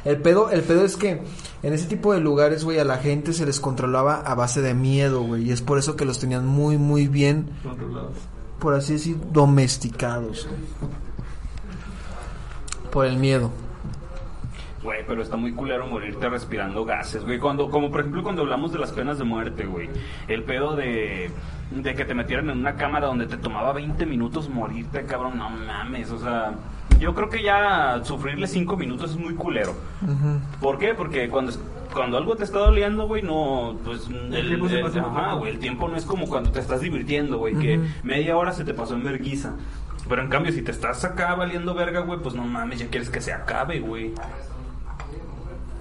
[0.06, 1.22] El pedo, el pedo es que
[1.64, 4.74] en ese tipo de lugares, güey, a la gente se les controlaba a base de
[4.74, 5.48] miedo, güey.
[5.48, 8.18] Y es por eso que los tenían muy, muy bien, Controlados.
[8.64, 10.48] Por así decir, domesticados.
[12.94, 13.52] Por el miedo.
[14.82, 17.40] Güey, pero está muy culero morirte respirando gases, güey.
[17.40, 19.90] Cuando, como por ejemplo cuando hablamos de las penas de muerte, güey.
[20.30, 21.30] El pedo de,
[21.72, 25.38] de que te metieran en una cámara donde te tomaba 20 minutos morirte, cabrón.
[25.38, 26.54] No mames, o sea...
[27.04, 29.74] Yo creo que ya sufrirle 5 minutos es muy culero.
[30.62, 30.94] ¿Por qué?
[30.94, 31.52] Porque cuando,
[31.94, 35.34] cuando algo te está doliendo, güey, no, pues el, tiempo se el- pasa muy ajá,
[35.34, 38.64] güey, el tiempo no es como cuando te estás divirtiendo, güey, que media hora se
[38.64, 39.52] te pasó en verguiza.
[40.08, 43.10] Pero en cambio, si te estás acá valiendo verga, güey, pues no mames, ya quieres
[43.10, 44.14] que se acabe, güey.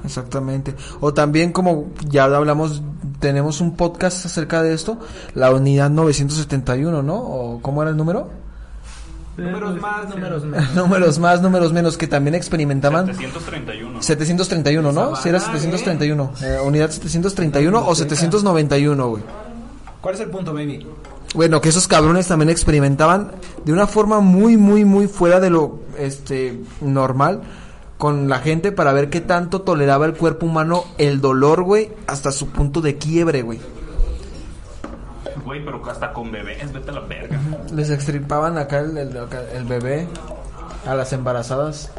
[0.04, 0.74] Exactamente.
[1.00, 2.82] O también como ya hablamos,
[3.20, 4.98] tenemos un podcast acerca de esto,
[5.34, 7.14] la unidad 971, ¿no?
[7.16, 8.28] ¿O cómo era el número?
[9.36, 10.70] Números más, números menos.
[10.74, 13.06] números más, números menos, que también experimentaban.
[13.06, 14.02] 731.
[14.02, 15.16] 731, ¿no?
[15.16, 16.32] Si era Zavala, 731.
[16.42, 19.22] Eh, unidad 731 o 791, güey.
[20.00, 20.86] ¿Cuál es el punto, baby?
[21.34, 23.30] Bueno, que esos cabrones también experimentaban
[23.64, 27.42] de una forma muy, muy, muy fuera de lo este normal
[27.96, 32.32] con la gente para ver qué tanto toleraba el cuerpo humano el dolor, güey, hasta
[32.32, 33.60] su punto de quiebre, güey.
[35.52, 37.38] Güey, pero hasta con bebés, vete a la verga.
[37.74, 39.18] Les extripaban acá el, el-
[39.54, 40.08] el bebé
[40.86, 41.92] a las embarazadas.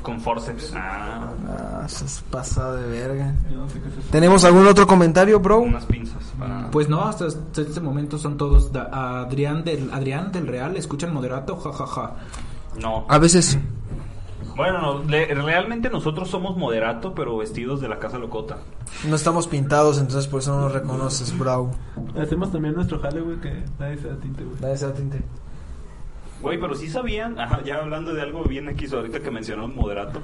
[0.00, 0.72] Con forceps.
[0.74, 3.34] Ah, Ah, eso es pasada de verga.
[4.10, 5.60] ¿Tenemos algún otro comentario, bro?
[5.60, 6.22] unas pinzas.
[6.38, 8.88] para- Pues no, hasta hasta este momento son todos da-
[9.20, 12.14] Adrián del Adrián del Real, escuchan moderato, jajaja.
[12.80, 13.04] No.
[13.10, 13.58] A veces
[14.56, 18.58] Bueno, no, le- realmente nosotros somos moderato, pero vestidos de la casa locota.
[19.08, 21.70] no estamos pintados, entonces por eso no nos reconoces, bro.
[22.20, 24.56] Hacemos también nuestro jale, güey, que nadie se da tinte, güey.
[24.60, 25.20] Dale esa tinte.
[26.42, 30.20] Güey, pero sí sabían, ajá, ya hablando de algo bien aquí ahorita que mencionó Moderato,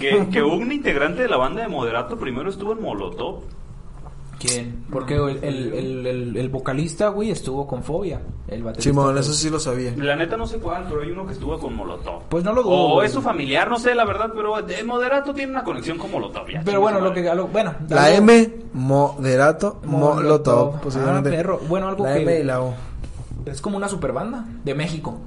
[0.00, 3.42] que, que un integrante de la banda de Moderato primero estuvo en Molotov.
[4.40, 4.86] ¿Quién?
[4.90, 8.20] Porque el, el, el, el- el vocalista, güey, estuvo con fobia.
[8.48, 9.92] El baterista, Simón, eso sí lo sabía.
[9.98, 12.22] La neta no sé cuál, pero hay uno que estuvo con Molotov.
[12.30, 12.72] Pues no lo dudo.
[12.74, 13.06] O güey.
[13.06, 16.48] es su familiar, no sé la verdad, pero de Moderato tiene una conexión con Molotov.
[16.48, 20.14] ya, Pero bueno, lo que lo- bueno, La M, moderato, Molotov.
[20.22, 20.80] molotov.
[20.80, 21.28] posiblemente.
[21.28, 21.60] Ah, perro.
[21.68, 22.74] Bueno, algo la que- M y la O.
[23.46, 25.18] es como una super banda de México.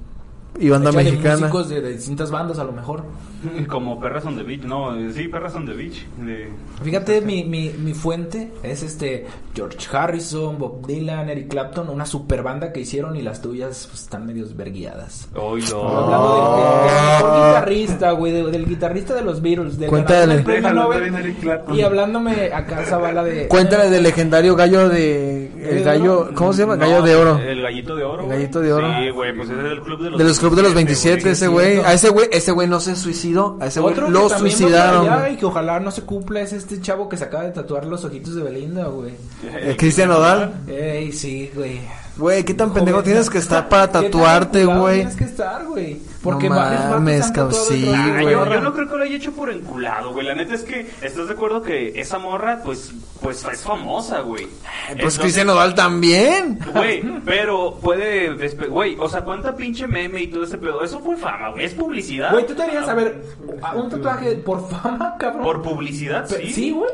[0.60, 1.38] Y banda Hecha de mexicana.
[1.38, 3.04] músicos de, de distintas bandas, a lo mejor.
[3.68, 6.06] Como Perras on the Beach, no, eh, sí, Perras on the Beach.
[6.18, 6.50] De...
[6.84, 9.26] Fíjate, mi, mi, mi fuente es este
[9.56, 14.04] George Harrison, Bob Dylan, Eric Clapton, una super banda que hicieron y las tuyas pues,
[14.04, 15.28] están medios verguiadas.
[15.36, 15.88] Oílo.
[15.90, 20.36] Hablando del, del mejor guitarrista, güey, de- del guitarrista de los Beatles, del Cuéntale.
[20.36, 21.76] del premio Déjalo, Nobel, Eric Clapton.
[21.76, 25.48] y hablándome acá Zabala de Cuéntale del legendario gallo de...
[25.48, 26.20] El de gallo...
[26.22, 26.32] oro?
[26.36, 26.76] ¿Cómo se llama?
[26.76, 27.40] No, gallo de oro.
[27.40, 28.24] El gallito de oro.
[28.24, 28.88] El gallito de oro.
[29.00, 31.24] Sí, güey, pues ese es el club de los De los clubes de los 27,
[31.24, 31.80] 27, ese güey.
[31.80, 33.58] A ese güey, ese güey no se suicidó.
[33.62, 35.08] A ese güey lo que suicidaron.
[35.08, 35.34] güey.
[35.34, 38.04] y que ojalá no se cumpla es este chavo que se acaba de tatuar los
[38.04, 39.14] ojitos de Belinda, güey.
[39.62, 40.54] El Cristian Nodal.
[40.68, 41.80] Ey, sí, güey.
[42.18, 44.98] Güey, qué tan pendejo tienes que estar para ¿Qué tan tatuarte, güey.
[44.98, 46.00] Tienes que estar, güey.
[46.24, 47.32] Porque No varios mames,
[47.68, 48.34] sí, de Ah, güey.
[48.34, 50.26] yo, yo no creo que lo haya hecho por enculado, güey.
[50.26, 54.48] La neta es que estás de acuerdo que esa morra, pues, pues es famosa, güey.
[55.02, 56.60] Pues Cristian Nodal también.
[56.74, 58.30] Güey, pero puede,
[58.70, 60.82] güey, o sea, cuánta pinche meme y todo ese pedo.
[60.84, 61.66] Eso fue fama, güey.
[61.66, 62.32] Es publicidad.
[62.32, 63.22] Güey, tú te harías, a ver,
[63.76, 65.44] un tatuaje por fama, cabrón.
[65.44, 66.52] Por publicidad, sí.
[66.54, 66.90] Sí, güey.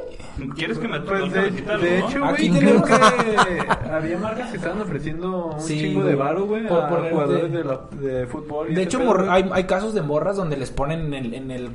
[0.56, 2.24] ¿Quieres que me Pues de, de hecho?
[2.24, 6.46] Aquí güey, tenemos- creo que había marcas que estaban ofreciendo un Sí, chingo de varo,
[6.46, 8.72] güey, Por ponerte- jugadores de, la- de fútbol.
[8.72, 11.52] y De hecho, pedo, hay, hay casos de morras donde les ponen en el, en
[11.52, 11.70] el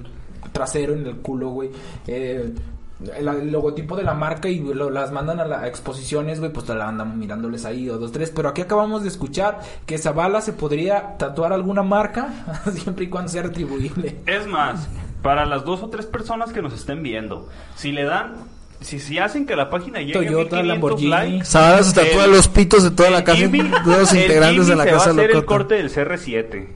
[0.53, 1.71] trasero, en el culo, güey,
[2.07, 2.53] eh,
[3.19, 6.53] el, el logotipo de la marca y lo- las mandan a, la, a exposiciones, güey,
[6.53, 8.31] pues te la andan mirándoles ahí o dos, tres.
[8.35, 12.29] Pero aquí acabamos de escuchar que Zavala se podría tatuar alguna marca
[12.73, 14.17] siempre y cuando sea retribuible.
[14.27, 14.89] Es más,
[15.23, 18.35] para las dos o tres personas que nos estén viendo, si le dan,
[18.81, 21.11] si, si hacen que la página llegue Toyota, a 1500 Lamborghini.
[21.11, 24.91] likes, se tatúa los pitos de toda la casa, de los integrantes de la se
[24.91, 26.67] casa va a hacer el corte del CR7.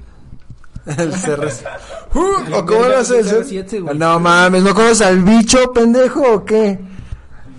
[0.99, 1.65] El CRS.
[2.15, 3.31] Uh, ¿O cómo lo haces?
[3.33, 3.99] El CR7, güey.
[3.99, 6.79] No mames, ¿no conoces al bicho, pendejo, o qué?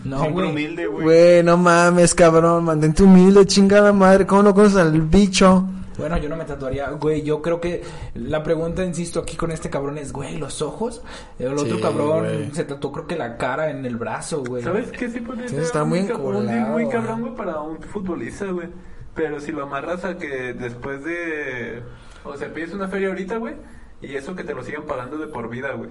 [0.03, 0.49] No, güey.
[0.49, 1.03] humilde, güey.
[1.03, 5.67] Güey, no mames, cabrón, mantente humilde, chingada madre, ¿cómo no conoces al bicho?
[5.97, 7.83] Bueno, yo no me tatuaría, güey, yo creo que
[8.15, 11.01] la pregunta, insisto, aquí con este cabrón es, güey, los ojos.
[11.37, 12.51] El otro Sí, cabrón güey.
[12.53, 14.63] se tatuó creo que la cara en el brazo, güey.
[14.63, 15.09] ¿Sabes qué?
[15.09, 18.69] Sí, puede Sí, está muy enculado, muy cabrón, güey, para un futbolista, güey.
[19.13, 21.83] Pero si lo amarras a que después de...
[22.29, 23.55] O sea, pides una feria ahorita, güey,
[24.01, 25.89] y eso que te lo sigan pagando de por vida, güey.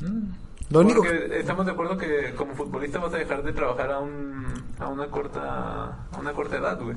[0.00, 0.30] Mm.
[0.70, 4.44] Lo único estamos de acuerdo que como futbolista vas a dejar de trabajar a un
[4.78, 6.96] a una corta a una corta edad, güey.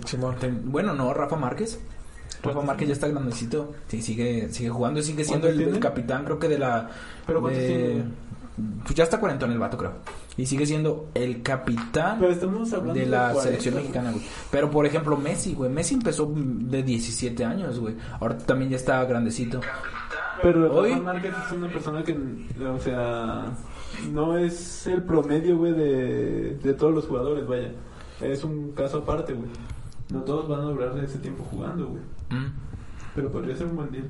[0.66, 1.80] Bueno, no, Rafa Márquez.
[2.44, 3.74] Rafa Márquez ya está grandecito.
[3.88, 6.90] Sí, sigue, sigue jugando y sigue siendo el, capitán, creo que de la.
[7.26, 8.04] ¿Pero cuántos de- tiene?
[8.84, 9.94] Pues ya está cuarentón el vato, creo.
[10.38, 14.24] Y sigue siendo el capitán Pero estamos hablando de la 40, selección mexicana, güey.
[14.50, 15.70] Pero por ejemplo, Messi, güey.
[15.70, 17.96] Messi empezó de 17 años, güey.
[18.20, 19.60] Ahora también ya está grandecito.
[20.42, 22.18] Pero Hoy- Márquez es una persona que,
[22.66, 23.46] o sea,
[24.12, 27.72] no es el promedio, güey, de, de todos los jugadores, vaya.
[28.22, 29.50] Es un caso aparte, güey.
[30.12, 32.02] No todos van a durar ese tiempo jugando, güey.
[32.30, 32.54] Mm.
[33.16, 34.04] Pero podría ser un buen día.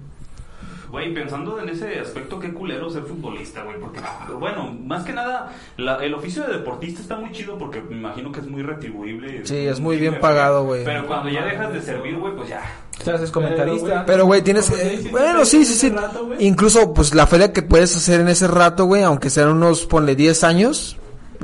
[0.92, 3.80] Güey, pensando en ese aspecto, qué culero ser futbolista, güey.
[3.80, 4.02] Porque,
[4.38, 8.32] bueno, más que nada, la- el oficio de deportista está muy chido porque me imagino
[8.32, 9.46] que es muy retribuible.
[9.46, 10.84] Sí, es muy bien pagado, güey.
[10.84, 12.62] Pero cuando ya dejas de servir, güey, pues ya.
[13.04, 14.06] Te haces comentarista.
[14.06, 15.89] Pero, güey, tienes hiciste Bueno, sí, sí, sí.
[15.89, 16.30] rato.
[16.39, 20.16] Incluso, pues, la feria que puedes hacer en ese rato, güey, aunque sean unos, ponle
[20.16, 20.98] 10 años...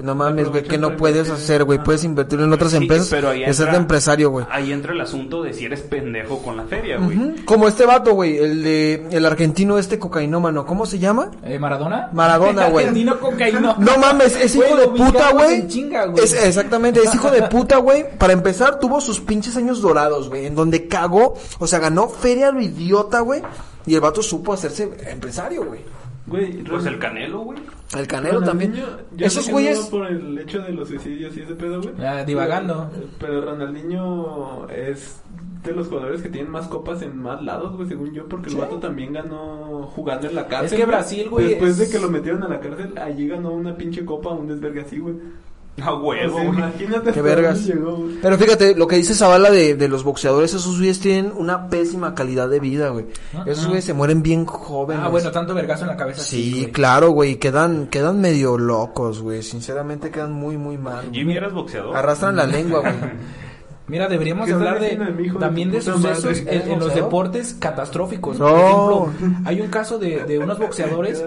[0.03, 1.83] No mames, güey, que no puedes hacer, güey.
[1.83, 4.45] Puedes invertir en otras Sí, empresas pero ahí y ser entra- de empresario, güey.
[4.49, 7.43] Ahí entra el asunto de si eres pendejo con la feria, güey.
[7.45, 11.31] Como este vato, güey, el de el argentino este cocainómano, ¿cómo se llama?
[11.43, 12.09] Eh, ¿Maradona?
[12.13, 12.85] Maradona, güey.
[12.85, 13.75] Argentino cocaíno.
[13.79, 15.65] No mames, es hijo de puta, güey.
[16.21, 18.05] Es, exactamente, es hijo de puta, güey.
[18.17, 22.49] Para empezar, tuvo sus pinches años dorados, güey, en donde cagó, o sea, ganó feria
[22.49, 23.41] a lo idiota, güey.
[23.85, 25.79] Y el vato supo hacerse empresario, güey.
[26.27, 27.57] Güey, Pues el Canelo, güey.
[27.95, 28.73] El Canelo también.
[29.17, 29.79] Esos sé que güeyes.
[29.79, 31.93] no por el hecho de los suicidios y ese pedo, güey.
[31.97, 32.89] Ya, divagando.
[32.93, 35.21] Pero, pero Ronaldinho es
[35.63, 38.55] de los jugadores que tienen más copas en más lados, güey, según yo, porque Sí.
[38.55, 40.73] el vato también ganó jugando en la cárcel.
[40.79, 40.85] Es que.
[40.85, 44.03] Brasil, güey, Después es- de que lo metieron a la cárcel, allí ganó una pinche
[44.05, 45.15] copa, un desvergue así, güey.
[45.81, 46.47] A huevo, güey.
[46.47, 47.63] imagínate Qué vergas.
[47.65, 48.03] llegó.
[48.21, 52.15] Pero fíjate, lo que dice Zavala de, de los boxeadores, esos güeyes tienen una pésima
[52.15, 53.05] calidad de vida, güey.
[53.45, 53.67] Esos Ajá.
[53.67, 55.03] güeyes se mueren bien jóvenes.
[55.05, 56.21] Ah, bueno, tanto vergazo en la cabeza.
[56.23, 56.71] Sí, güey.
[56.71, 59.43] claro, güey, quedan, quedan medio locos, güey.
[59.43, 61.09] Sinceramente quedan muy, muy mal.
[61.11, 61.95] Jimmy, ¿eras boxeador?
[61.95, 62.93] Arrastran la lengua, güey.
[63.87, 66.61] Mira, deberíamos ¿Qué están hablar de de mi hijo de también de sucesos madre?
[66.65, 68.37] en, en los deportes catastróficos.
[68.37, 68.47] No.
[68.49, 69.09] Por ejemplo,
[69.45, 71.23] hay un caso de, de unos boxeadores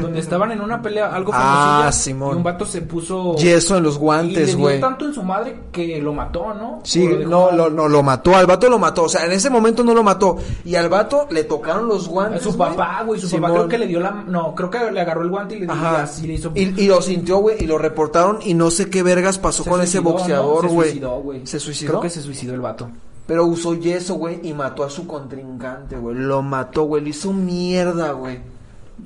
[0.00, 2.32] donde estaban en una pelea algo Ah, Simón.
[2.34, 4.80] y un vato se puso Yeso en los y guantes, güey.
[4.80, 6.80] tanto en su madre que lo mató, ¿no?
[6.82, 9.48] Sí, lo no, lo, no, lo mató, al vato lo mató, o sea, en ese
[9.48, 13.20] momento no lo mató, y al vato le tocaron los A guantes, su papá, güey,
[13.20, 15.60] su papá creo que le dio la no, creo que le agarró el guante y
[15.60, 18.54] le dio Ajá, así le hizo y, y lo sintió, güey, y lo reportaron, y
[18.54, 20.88] no sé qué vergas pasó Se con ese boxeador, Se güey.
[20.90, 21.46] suicidó, güey.
[21.46, 21.91] ¿Se suicidó?
[21.92, 22.90] Creo que se suicidó el vato.
[23.26, 26.16] Pero usó yeso, güey, y mató a su contrincante, güey.
[26.16, 27.02] Lo mató, güey.
[27.02, 28.40] Le hizo mierda, güey.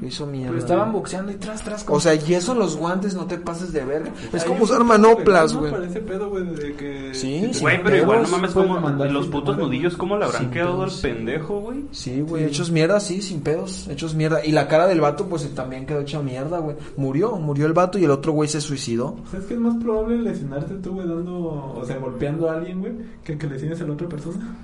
[0.01, 0.49] Lo hizo mierda.
[0.49, 1.87] Pero estaban boxeando y tras, tras.
[1.89, 4.13] O sea, yeso en los guantes, no te pases de verga.
[4.33, 5.71] Es como usar manoplas, güey.
[5.71, 7.15] Para ese pedo, güey, de que...
[7.15, 7.51] Sí.
[7.61, 10.91] Güey, pero igual no mames, puedes como los putos nudillos, ¿cómo le habrán quedado al
[10.91, 11.85] pendejo, güey?
[11.93, 14.45] Sí, güey, hechos mierda, sí, sin pedos, hechos mierda.
[14.45, 16.77] Y la cara del vato, pues también quedó hecha mierda, güey.
[16.97, 19.17] Murió, murió el vato y el otro güey se suicidó.
[19.31, 21.75] ¿Sabes que es más probable lesionarte tú, güey, dando...
[21.75, 22.93] O sea, golpeando a alguien, güey,
[23.25, 24.57] que que lesiones a la otra persona?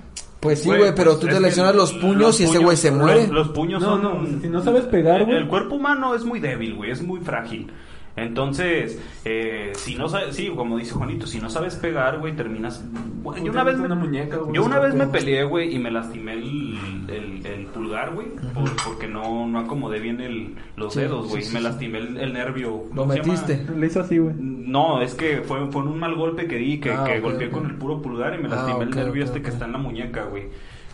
[0.43, 2.91] Pues sí, güey, pero pues, tú te lesionas los puños los y ese güey se
[2.91, 3.27] muere.
[3.27, 4.01] Los, puños No, son...
[4.03, 5.37] no, si no sabes pegar, el, güey.
[5.37, 7.71] el cuerpo humano es muy débil, güey, es muy frágil.
[8.15, 12.83] Entonces, eh, si no sabes, sí, como dice Juanito, si no sabes pegar, güey, terminas...
[13.23, 14.53] Bueno, yo una vez me, una muñeca, güey.
[14.53, 16.77] yo una vez me peleé, güey, y me lastimé el,
[17.09, 21.41] el, el pulgar, güey, por- porque no, no acomodé bien el, los Sí, dedos, güey,
[21.41, 22.83] sí, me lastimé el, el nervio.
[22.93, 23.65] Lo metiste.
[23.77, 24.35] Le hizo así, güey.
[24.37, 27.49] No, es que fue, fue en un mal golpe que di, que, Ah, que golpeé
[27.49, 29.77] con el puro pulgar y me Ah, lastimé el nervio este que está en la
[29.79, 30.43] muñeca, güey.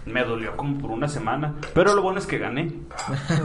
[0.05, 1.53] Me dolió como por una semana.
[1.73, 2.73] Pero lo bueno es que gané.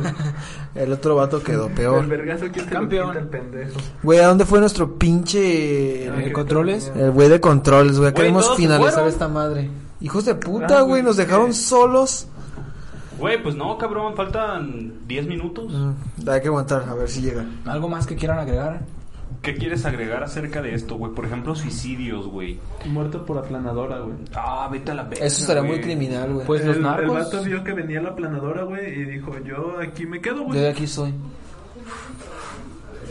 [0.74, 2.06] El otro vato quedó El peor.
[2.06, 3.16] vergazo que te lo Campeón.
[3.16, 3.78] el pendejo.
[4.02, 6.06] Güey, ¿a dónde fue nuestro pinche...
[6.06, 6.90] Eh, ¿Controles?
[6.96, 8.12] El güey de controles, güey.
[8.14, 9.70] Queremos finalizar esta madre.
[10.00, 12.26] Hijos de puta, güey, nos dejaron solos.
[13.18, 15.72] Güey, pues no, cabrón, faltan 10 minutos.
[15.72, 17.44] Mm, hay que aguantar, a ver si llega.
[17.64, 18.80] ¿Algo más que quieran agregar?
[19.44, 21.12] ¿Qué quieres agregar acerca de esto, güey?
[21.12, 22.58] Por ejemplo, suicidios, güey.
[22.86, 24.16] Muerto por aplanadora, güey.
[24.34, 25.24] Ah, vete a la verga.
[25.26, 26.46] Eso estaría muy criminal, güey.
[26.46, 27.14] Pues los el, el narcos.
[27.14, 30.60] vato vio que venía la planadora, güey, y dijo, yo aquí me quedo, Yo güey.
[30.60, 31.12] de aquí soy.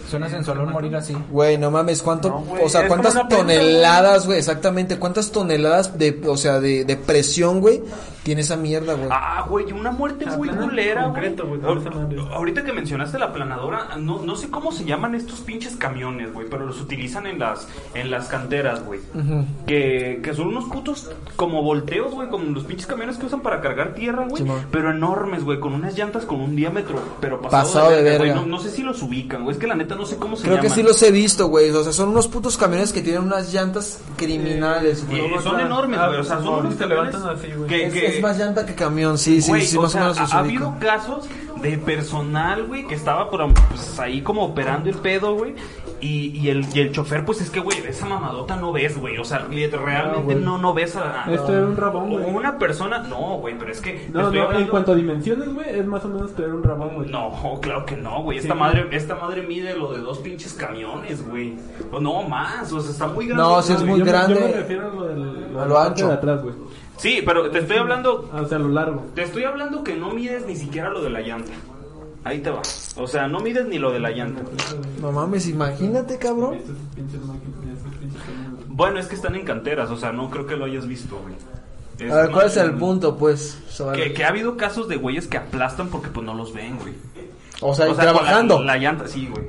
[0.09, 1.15] Suena sensualón morir así.
[1.31, 6.37] Güey, no mames, ¿cuánto, No, o sea, cuántas toneladas, güey, exactamente, cuántas toneladas de, o
[6.37, 7.81] sea, de, de presión, güey,
[8.23, 9.09] tiene esa mierda, güey.
[9.11, 11.35] Ah, güey, una muerte muy culera, güey.
[12.31, 16.47] Ahorita que mencionaste la planadora, no, no sé cómo se llaman estos pinches camiones, güey,
[16.49, 18.99] pero los utilizan en las en las canteras, güey.
[19.13, 19.45] Ujú.
[19.67, 23.61] que, que son unos putos como volteos, güey, como los pinches camiones que usan para
[23.61, 27.89] cargar tierra, güey, pero enormes, güey, con unas llantas con un diámetro, pero pasado, Pasado
[27.91, 28.17] de güey.
[28.17, 28.35] verga.
[28.35, 30.43] No, no sé si los ubican, güey, es que la neta no sé cómo se
[30.43, 30.75] Creo que llaman.
[30.77, 33.99] sí los he visto, güey, o sea, son unos putos camiones que tienen unas llantas
[34.17, 35.25] criminales, güey.
[35.33, 37.67] y son enormes, güey, o sea, son unos te camiones levantan así, güey.
[37.69, 40.13] que- que- es más llanta que camión, sí, sí, Güey, sí, o más sea, o
[40.13, 41.27] menos ha, ha habido casos
[41.61, 45.55] de personal, güey, que estaba por, pues, ahí como operando el pedo, güey.
[46.01, 49.17] Y, y, el, y el chofer, pues es que, güey, esa mamadota no ves, güey.
[49.19, 52.25] O sea, li- realmente no, no ves a, Esto era un rabón, güey.
[52.25, 52.97] una persona.
[52.99, 54.09] No, güey, pero es que.
[54.11, 57.09] No, en cuanto a dimensiones, güey, es más o menos traer un rabón, güey.
[57.09, 58.39] No, claro que no, güey.
[58.39, 58.59] Esta Sí.
[58.59, 61.55] madre, esta madre mide lo de dos pinches camiones, güey.
[62.01, 63.41] No más, o sea, está muy grande.
[63.43, 64.33] No, sí es muy yo grande.
[64.35, 66.07] Yo me refiero a lo del A ancho.
[66.09, 66.55] de atrás, güey.
[66.97, 69.05] Sí, pero te estoy hablando O sea, a lo largo.
[69.15, 71.51] Te estoy hablando que no mides ni siquiera lo de la llanta.
[72.23, 72.61] Ahí te va.
[72.95, 74.41] O sea, no mides ni lo de la llanta.
[75.01, 76.57] No mames, imagínate, cabrón.
[78.67, 81.35] Bueno, es que están en canteras, o sea, no creo que lo hayas visto, güey.
[82.09, 83.59] A ver, ¿cuál es el punto, pues?
[83.93, 86.93] Que, que ha habido casos de güeyes que aplastan porque pues no los ven, güey.
[87.61, 88.59] O sea, O sea, trabajando.
[88.59, 89.47] La, la llanta, sí, güey.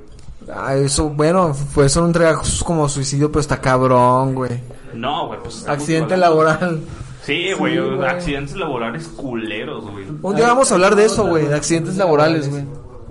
[0.53, 4.61] Ah, eso, bueno, pues son un trabajo como suicidio, pero está cabrón, güey.
[4.93, 5.67] No, güey, pues...
[5.67, 6.81] Accidente laboral.
[7.25, 10.05] Sí, güey, Sí, accidentes laborales culeros, güey.
[10.23, 12.65] Un día vamos a hablar de eso, güey, de accidentes laborales, güey.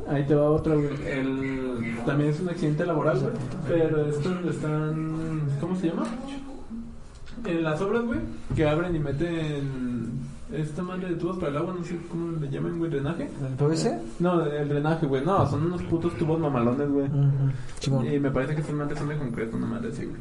[0.07, 0.89] Ahí te va otra, güey.
[1.07, 1.97] El...
[2.05, 3.33] También es un accidente laboral, güey.
[3.67, 5.41] Pero estos están...
[5.59, 6.03] ¿Cómo se llama?
[7.45, 8.19] En las obras, güey,
[8.55, 10.11] que abren y meten
[10.53, 13.23] esta madre de tubos para el agua, no sé cómo le llaman, güey, drenaje.
[13.23, 13.99] ¿El PVC?
[14.19, 15.25] No, el drenaje, güey.
[15.25, 17.07] No, son unos putos tubos mamalones, güey.
[17.79, 18.05] Simón.
[18.05, 20.17] Y me parece que estas madres son de concreto, una madre así, güey.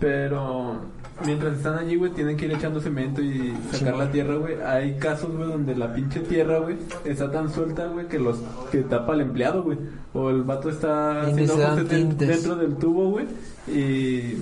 [0.00, 0.80] Pero
[1.24, 4.60] mientras están allí, güey, tienen que ir echando cemento y sacar la tierra, güey.
[4.62, 8.38] Hay casos, güey, donde la pinche tierra, güey, está tan suelta, güey, que los
[8.70, 9.78] que tapa al empleado, güey.
[10.14, 13.26] O el vato está haciendo dentro del tubo, güey.
[13.68, 14.38] Y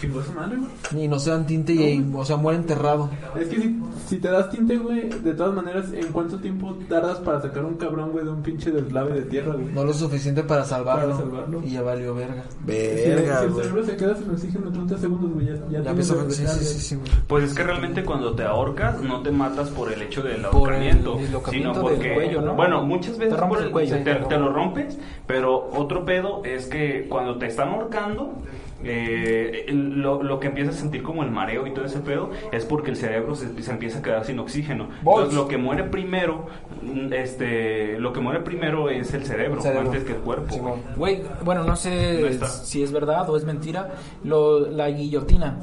[0.00, 1.04] chingó su madre, güey.
[1.04, 3.10] Y no se dan tinte y, o sea, muere enterrado.
[3.38, 7.18] Es que si, si te das tinte, güey, de todas maneras, ¿en cuánto tiempo tardas
[7.20, 9.66] para sacar un cabrón, güey, de un pinche deslave de tierra, güey?
[9.72, 11.14] No lo suficiente para salvarlo.
[11.14, 11.62] Para salvarlo.
[11.64, 12.44] Y ya valió verga.
[12.50, 13.62] Si- Verga, si el güey.
[13.64, 16.02] cerebro se queda sin oxígeno 30 segundos, güey, ya, ya, Ya el a...
[16.30, 17.10] Sí, sí, sí, sí, güey.
[17.26, 20.44] Pues es que realmente cuando te ahorcas no te matas por el hecho del el
[20.44, 21.18] ahorcamiento,
[21.50, 22.54] sino porque cuello, ¿no?
[22.54, 23.96] bueno, muchas veces Te rompes por el cuello.
[24.04, 28.34] te, te lo rompes, pero otro pedo es que cuando te están ahorcando
[28.84, 32.64] eh, lo, lo que empiezas a sentir como el mareo y todo ese pedo es
[32.64, 34.88] porque el cerebro se, se empieza a quedar sin oxígeno.
[34.98, 36.46] Entonces lo que muere primero,
[36.82, 39.86] mm, este, lo que muere primero es el cerebro, Cerebro.
[39.90, 40.54] antes que el cuerpo.
[40.54, 40.80] Simón.
[40.96, 43.94] Güey, bueno, no sé si es verdad o es mentira.
[44.24, 45.58] Lo, la guillotina.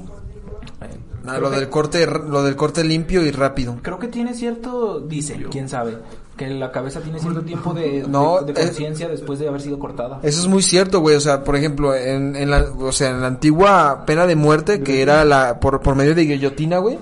[1.25, 3.77] Ah, lo que- del corte, lo del corte limpio y rápido.
[3.81, 5.97] Creo que tiene cierto, dice, quién sabe,
[6.37, 9.61] que la cabeza tiene cierto tiempo de, No, de, de es- conciencia después de haber
[9.61, 10.19] sido cortada.
[10.23, 11.15] Eso es muy cierto, güey.
[11.15, 14.81] O sea, por ejemplo, en, en la, o sea, en la antigua pena de muerte,
[14.81, 16.97] que era la por, por medio de guillotina, güey.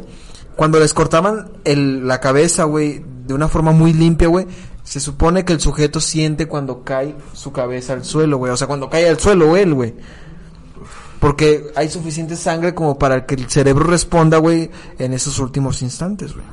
[0.57, 4.47] cuando les cortaban el, la cabeza, güey, de una forma muy limpia, güey,
[4.84, 8.51] se supone que el sujeto siente cuando cae su cabeza al suelo, güey.
[8.51, 9.93] O sea, cuando cae al suelo él, güey.
[11.19, 16.34] Porque hay suficiente sangre como para que el cerebro responda, güey, en esos últimos instantes,
[16.34, 16.45] güey.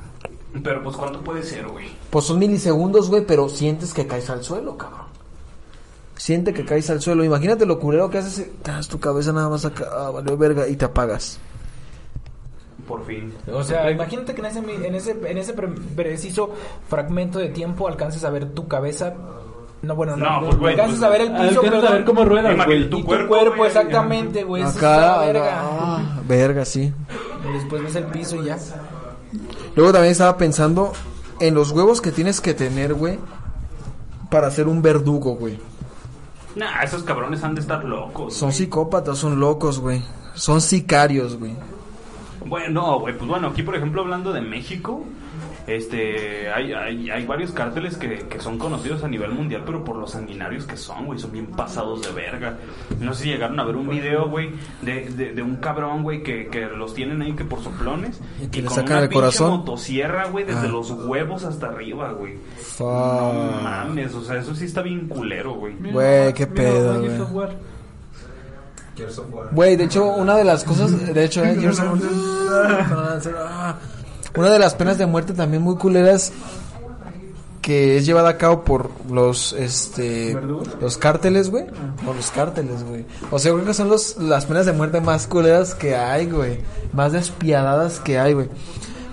[0.62, 1.86] Pero pues ¿cuánto puede ser, güey?
[2.10, 5.06] Pues son milisegundos, güey, pero sientes que caes al suelo, cabrón.
[6.16, 7.22] Siente que caes al suelo.
[7.24, 8.48] Imagínate lo culero que haces.
[8.62, 11.38] Te das tu cabeza nada más acá, ah, valió verga, y te apagas.
[12.86, 13.32] Por fin.
[13.52, 16.50] O sea, imagínate que en ese, en ese, en ese pre- preciso
[16.88, 19.14] fragmento de tiempo alcances a ver tu cabeza.
[19.82, 20.40] No, bueno, no.
[20.40, 22.42] No, pues, güey, alcances pues, a ver el piso, Alcanzas a ver cómo güey.
[22.66, 24.62] tu y tu cuerpo, güey, exactamente, güey.
[24.62, 25.60] Eso Acá, verga.
[25.62, 26.92] ah, verga, sí.
[27.48, 28.58] Y después ves el piso y ya.
[29.76, 30.92] Luego también estaba pensando
[31.40, 33.18] en los huevos que tienes que tener, güey,
[34.30, 35.58] para ser un verdugo, güey.
[36.56, 38.34] Nah, esos cabrones han de estar locos.
[38.34, 38.58] Son güey.
[38.58, 40.02] psicópatas, son locos, güey.
[40.34, 41.54] Son sicarios, güey.
[42.44, 45.04] Bueno, no, güey, pues bueno, aquí por ejemplo hablando de México,
[45.68, 49.96] este, hay, hay, hay varios cárteles que, que son conocidos a nivel mundial, pero por
[49.96, 52.56] los sanguinarios que son, güey, son bien pasados de verga.
[53.00, 54.50] No sé si llegaron a ver un video, güey,
[54.82, 58.46] de, de, de un cabrón, güey, que, que los tienen ahí que por soplones Y
[58.48, 59.50] que le con sacan el corazón.
[59.58, 60.70] motosierra, güey, desde Ah.
[60.72, 62.34] los huevos hasta arriba, güey.
[62.56, 62.86] Fuck.
[62.88, 65.74] No mames, o sea, eso sí está bien culero, güey.
[65.92, 67.02] Güey, qué pedo,
[69.52, 69.76] güey.
[69.76, 72.02] De hecho, una de las cosas, de hecho, eh, Gears of-.
[74.38, 76.32] Una de las penas de muerte también muy culeras
[77.68, 80.34] que es llevada a cabo por los, este,
[80.80, 81.66] los cárteles, güey,
[82.02, 83.04] por los cárteles, güey.
[83.30, 86.60] O sea, creo que son los, las penas de muerte más culeras que hay, güey,
[86.94, 88.48] más despiadadas que hay, güey.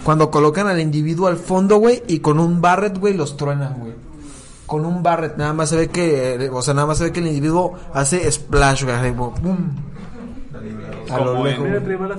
[0.06, 3.94] Cuando colocan al individuo al fondo, güey, y con un barret, güey, los truenan, güey.
[4.66, 7.12] Con un barret, nada más se ve que, eh, o sea, nada más se ve
[7.12, 9.34] que el individuo hace splash, güey, ¡pum!
[11.12, 11.66] A lo lejos.
[11.68, 12.18] Mira, trae balas.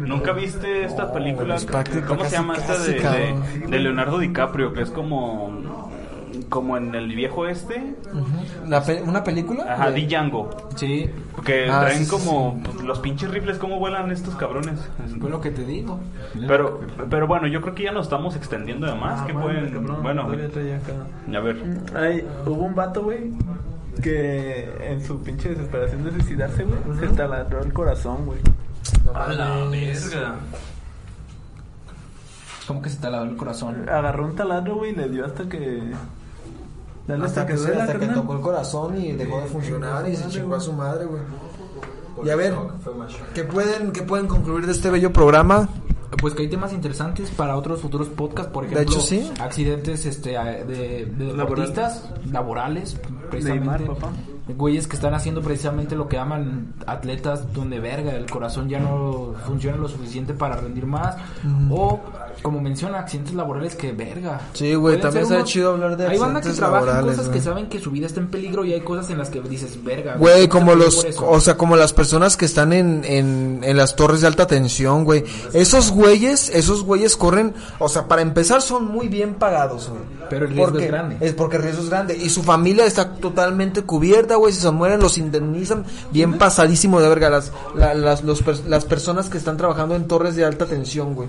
[0.00, 1.54] ¿Nunca viste esta película?
[1.54, 3.42] pues, práctica, ¿Cómo se llama esta de, cabrón.
[3.60, 4.72] de, de Leonardo DiCaprio?
[4.72, 5.60] Que es como,
[6.48, 7.94] como en el viejo este.
[8.66, 9.64] La pe- ¿Una película?
[9.74, 10.50] Ajá, De- Django.
[10.76, 11.08] Sí,
[11.44, 14.80] Que Ah, traen sí, sí, como los pinches rifles, cómo vuelan estos cabrones.
[15.20, 16.00] fue lo que te digo.
[16.48, 16.80] Pero,
[17.10, 19.20] pero bueno, yo creo que ya nos estamos extendiendo de más.
[19.20, 20.26] Ah, que pueden, cabrón, bueno, a
[21.40, 21.56] ver.
[21.94, 23.30] Ay, hubo un vato, güey,
[24.04, 28.38] que en su pinche desesperación de suicidarse, güey, se taladró el corazón, güey.
[29.14, 30.34] A la verga.
[32.66, 33.88] Como que se te lavó el corazón.
[33.88, 35.82] Agarró un taladro, güey, y le dio hasta que...
[37.06, 40.28] Dale Hasta que, duela, hasta que tocó el corazón y dejó de funcionar y se
[40.28, 41.22] chingó a su madre, güey.
[42.24, 42.54] Y a ver,
[43.34, 45.68] ¿qué pueden, ¿qué pueden concluir de este bello programa?
[46.20, 49.30] Pues que hay temas interesantes para otros futuros podcasts, por ejemplo, hecho, sí.
[49.40, 52.96] accidentes este, de, de deportistas, laborales,
[53.30, 53.84] precisamente.
[53.84, 54.12] Neymar, papá.
[54.46, 59.34] Güeyes que están haciendo precisamente lo que aman atletas donde verga, el corazón ya no
[59.46, 61.16] funciona lo suficiente para rendir más.
[61.70, 62.00] O,
[62.42, 64.40] como menciona, accidentes laborales que verga.
[64.52, 67.16] Sí, güey, también sería unos- chido hablar de Hay banda que accidentes trabaja en laborales,
[67.16, 69.40] cosas que saben que su vida está en peligro y hay cosas en las que
[69.40, 70.16] dices verga.
[70.16, 73.96] Güey, ¿cómo como los, o sea, como las personas que están en, en, en las
[73.96, 75.24] torres de alta tensión, güey.
[75.54, 80.02] Esos güeyes, esos güeyes corren, o sea, para empezar son muy bien pagados, güey.
[80.30, 81.16] Pero el riesgo Porque- es grande.
[81.20, 82.16] Es porque el riesgo es grande.
[82.16, 84.52] Y su familia está totalmente cubierta, güey.
[84.52, 87.30] Si se mueren, los indemnizan bien pasadísimo de verga.
[87.30, 91.28] Las, la- las, los las personas que están trabajando en torres de alta tensión, güey.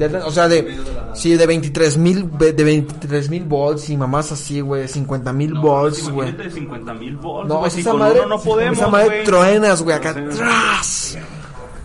[0.00, 0.76] Alta- o sea, de,
[1.14, 4.86] sí, de 23 mil, de 23 mil volts y mamás así, güey.
[4.88, 6.28] 50 mil volts, güey.
[6.28, 7.48] Imagínate 50 mil volts.
[7.48, 9.24] No, güey, es si esa madre, no podemos, esa madre güey.
[9.24, 11.18] truenas, güey, acá atrás.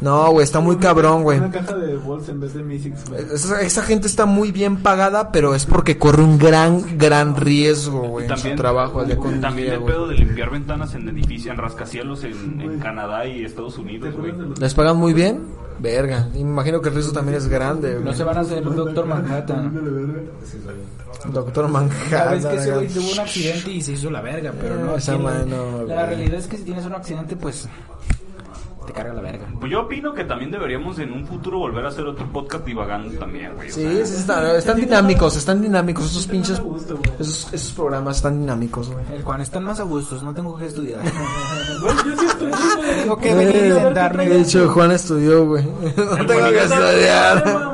[0.01, 1.37] No, güey, está muy cabrón, güey.
[1.37, 2.63] Una caja de bolsa en vez de
[3.07, 3.21] güey.
[3.33, 8.01] Esa, esa gente está muy bien pagada, pero es porque corre un gran, gran riesgo,
[8.01, 9.93] güey, en su También, trabajo día con también día, el güey.
[9.93, 14.33] pedo de limpiar ventanas en edificios, en rascacielos en, en Canadá y Estados Unidos, güey.
[14.59, 15.39] ¿Les pagan muy bien?
[15.79, 16.27] Verga.
[16.35, 18.15] Imagino que el riesgo también es grande, No güey.
[18.15, 19.79] se van a hacer un Doctor Manhattan.
[21.31, 22.31] Doctor Manhattan.
[22.31, 24.95] vez que ese güey tuvo un accidente y se hizo la verga, pero no.
[24.95, 27.67] Esa madre la- no, realidad es que si tienes un accidente, pues
[28.91, 29.45] te carga la verga.
[29.59, 33.17] Pues yo opino que también deberíamos en un futuro volver a hacer otro podcast divagando
[33.19, 33.69] también, güey.
[33.69, 34.13] o Sí, sea, sí,
[34.57, 36.61] están, dinámicos, están dinámicos esos pinches...
[37.19, 39.03] Esos, esos programas están dinámicos, güey.
[39.13, 41.01] El Juan, están más a gustos, no tengo que estudiar.
[41.81, 43.01] Güey, yo sí estoy, güey.
[43.01, 44.29] Tengo que venir a sentarme.
[44.29, 45.63] De hecho, Juan estudió, güey.
[45.97, 47.71] No tengo que estudiar.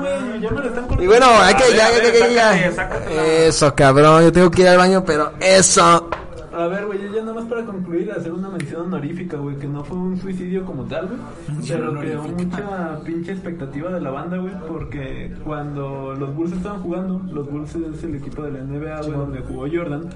[0.99, 3.45] Y bueno, hay que ya, ya, ya, ya.
[3.47, 6.09] Eso, cabrón, yo tengo que ir al baño, pero eso.
[6.58, 9.68] A ver, güey, yo ya nada más para concluir, hacer una mención honorífica, güey, que
[9.68, 11.20] no fue un suicidio como tal, güey.
[11.68, 17.22] Pero creó mucha pinche expectativa de la banda, güey, porque cuando los Bulls estaban jugando,
[17.32, 20.10] los Bulls es el equipo de la NBA, güey, donde jugó Jordan.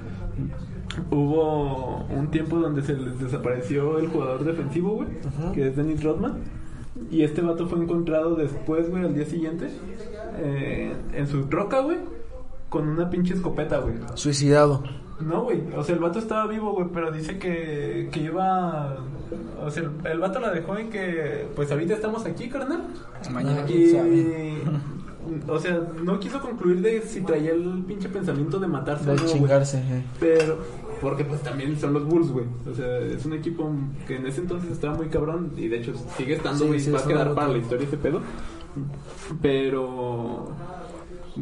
[1.11, 5.09] Hubo un tiempo donde se les desapareció el jugador defensivo, güey,
[5.53, 6.39] que es Dennis Rodman.
[7.11, 9.69] Y este vato fue encontrado después, güey, al día siguiente,
[10.37, 11.99] eh, en su troca, güey,
[12.69, 13.93] con una pinche escopeta, güey.
[14.15, 14.81] Suicidado.
[15.25, 15.61] No, güey.
[15.75, 18.97] O sea, el vato estaba vivo, güey, pero dice que, que iba...
[19.63, 21.47] O sea, el, el vato la dejó en que...
[21.55, 22.81] Pues ahorita estamos aquí, carnal.
[23.31, 23.69] Mañana.
[23.69, 23.93] Y...
[25.47, 29.21] O sea, no quiso concluir de si traía el pinche pensamiento de matarse o De
[29.21, 29.77] no, chingarse.
[29.77, 30.03] eh.
[30.19, 30.57] Pero...
[30.99, 32.45] Porque pues también son los Bulls, güey.
[32.69, 33.71] O sea, es un equipo
[34.07, 35.51] que en ese entonces estaba muy cabrón.
[35.57, 36.79] Y de hecho sigue estando, Sí, güey.
[36.79, 38.21] sí, va a quedar para la historia ese pedo.
[39.41, 40.49] Pero...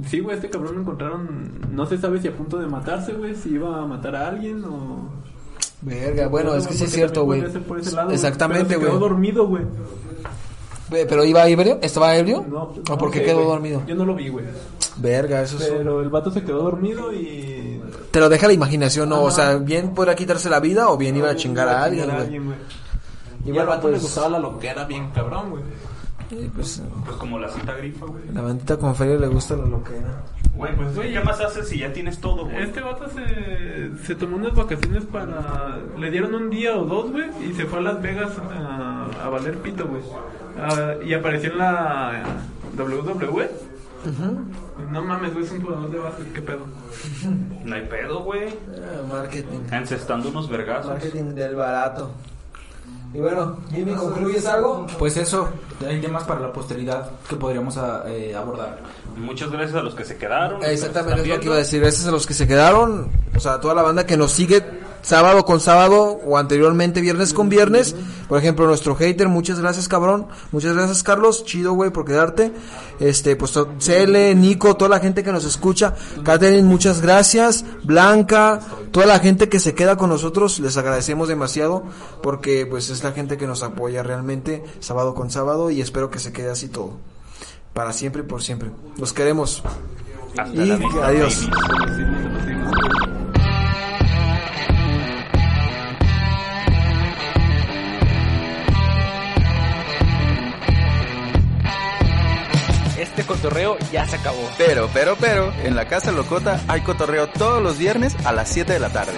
[0.07, 1.61] Sí, güey, este cabrón lo encontraron...
[1.71, 3.35] No se sabe si a punto de matarse, güey.
[3.35, 5.09] Si iba a matar a alguien o...
[5.81, 7.43] Verga, bueno, es que sí es Porque cierto, güey.
[8.11, 8.91] Exactamente, Pero güey.
[8.91, 9.63] quedó dormido, güey.
[10.89, 11.79] ¿Pero iba ebrio?
[11.81, 12.45] ¿Estaba ebrio?
[12.49, 13.83] No, ¿O por qué sé, quedó dormido?
[13.87, 14.45] Yo no lo vi, güey.
[14.97, 15.65] Verga, eso es...
[15.69, 17.81] Pero el vato se quedó dormido y...
[18.11, 19.21] Te lo deja la imaginación, ¿no?
[19.23, 22.23] O sea, bien podrá quitarse la vida o bien iba a chingar a alguien, a
[22.23, 22.39] güey.
[23.45, 25.63] bueno, al vato le pues- gustaba la loquera bien cabrón, güey.
[26.31, 28.23] Y pues, Pues como la cita grifa, güey.
[28.33, 30.23] la bandita con feria le gusta la loquera.
[30.55, 32.63] Güey, pues ¿qué más haces si ya tienes todo, güey?
[32.63, 35.77] Este vato se, se tomó unas vacaciones para...
[35.97, 39.29] Le dieron un día o dos, güey, y se fue a Las Vegas a, a
[39.29, 40.01] valer pito, güey.
[40.61, 42.23] Ah, y apareció en la
[42.77, 43.49] WWE.
[44.91, 46.65] No mames, güey, es un jugador de básquet, qué pedo.
[47.63, 48.49] No hay pedo, güey.
[48.49, 49.59] Ah, marketing.
[49.71, 50.91] Encestando unos vergazos.
[50.91, 52.11] Marketing del barato.
[53.13, 54.85] Y bueno, Jimmy, ¿concluyes algo?
[54.99, 55.49] Pues eso,
[55.87, 58.79] hay temas para la posteridad que podríamos ah, eh, abordar.
[59.17, 60.63] Muchas gracias a los que se quedaron.
[60.63, 61.81] Exactamente, es lo que iba a decir.
[61.81, 64.63] Gracias a los que se quedaron, o sea, a toda la banda que nos sigue
[65.01, 67.95] sábado con sábado o anteriormente viernes con viernes.
[68.27, 70.27] Por ejemplo, nuestro hater, muchas gracias, cabrón.
[70.51, 71.43] Muchas gracias, Carlos.
[71.45, 72.51] Chido, güey, por quedarte.
[72.99, 75.95] Este, pues, CL, Nico, toda la gente que nos escucha.
[76.23, 77.65] Catherine, muchas gracias.
[77.83, 78.59] Blanca,
[78.91, 81.83] toda la gente que se queda con nosotros, les agradecemos demasiado
[82.21, 86.19] porque, pues, es la gente que nos apoya realmente sábado con sábado y espero que
[86.19, 86.97] se quede así todo.
[87.73, 88.71] Para siempre y por siempre.
[88.97, 89.63] Los queremos.
[90.37, 91.49] Hasta Y la adiós.
[103.29, 104.49] Cotorreo ya se acabó.
[104.57, 108.73] Pero, pero, pero, en la Casa Locota hay cotorreo todos los viernes a las 7
[108.73, 109.13] de la tarde.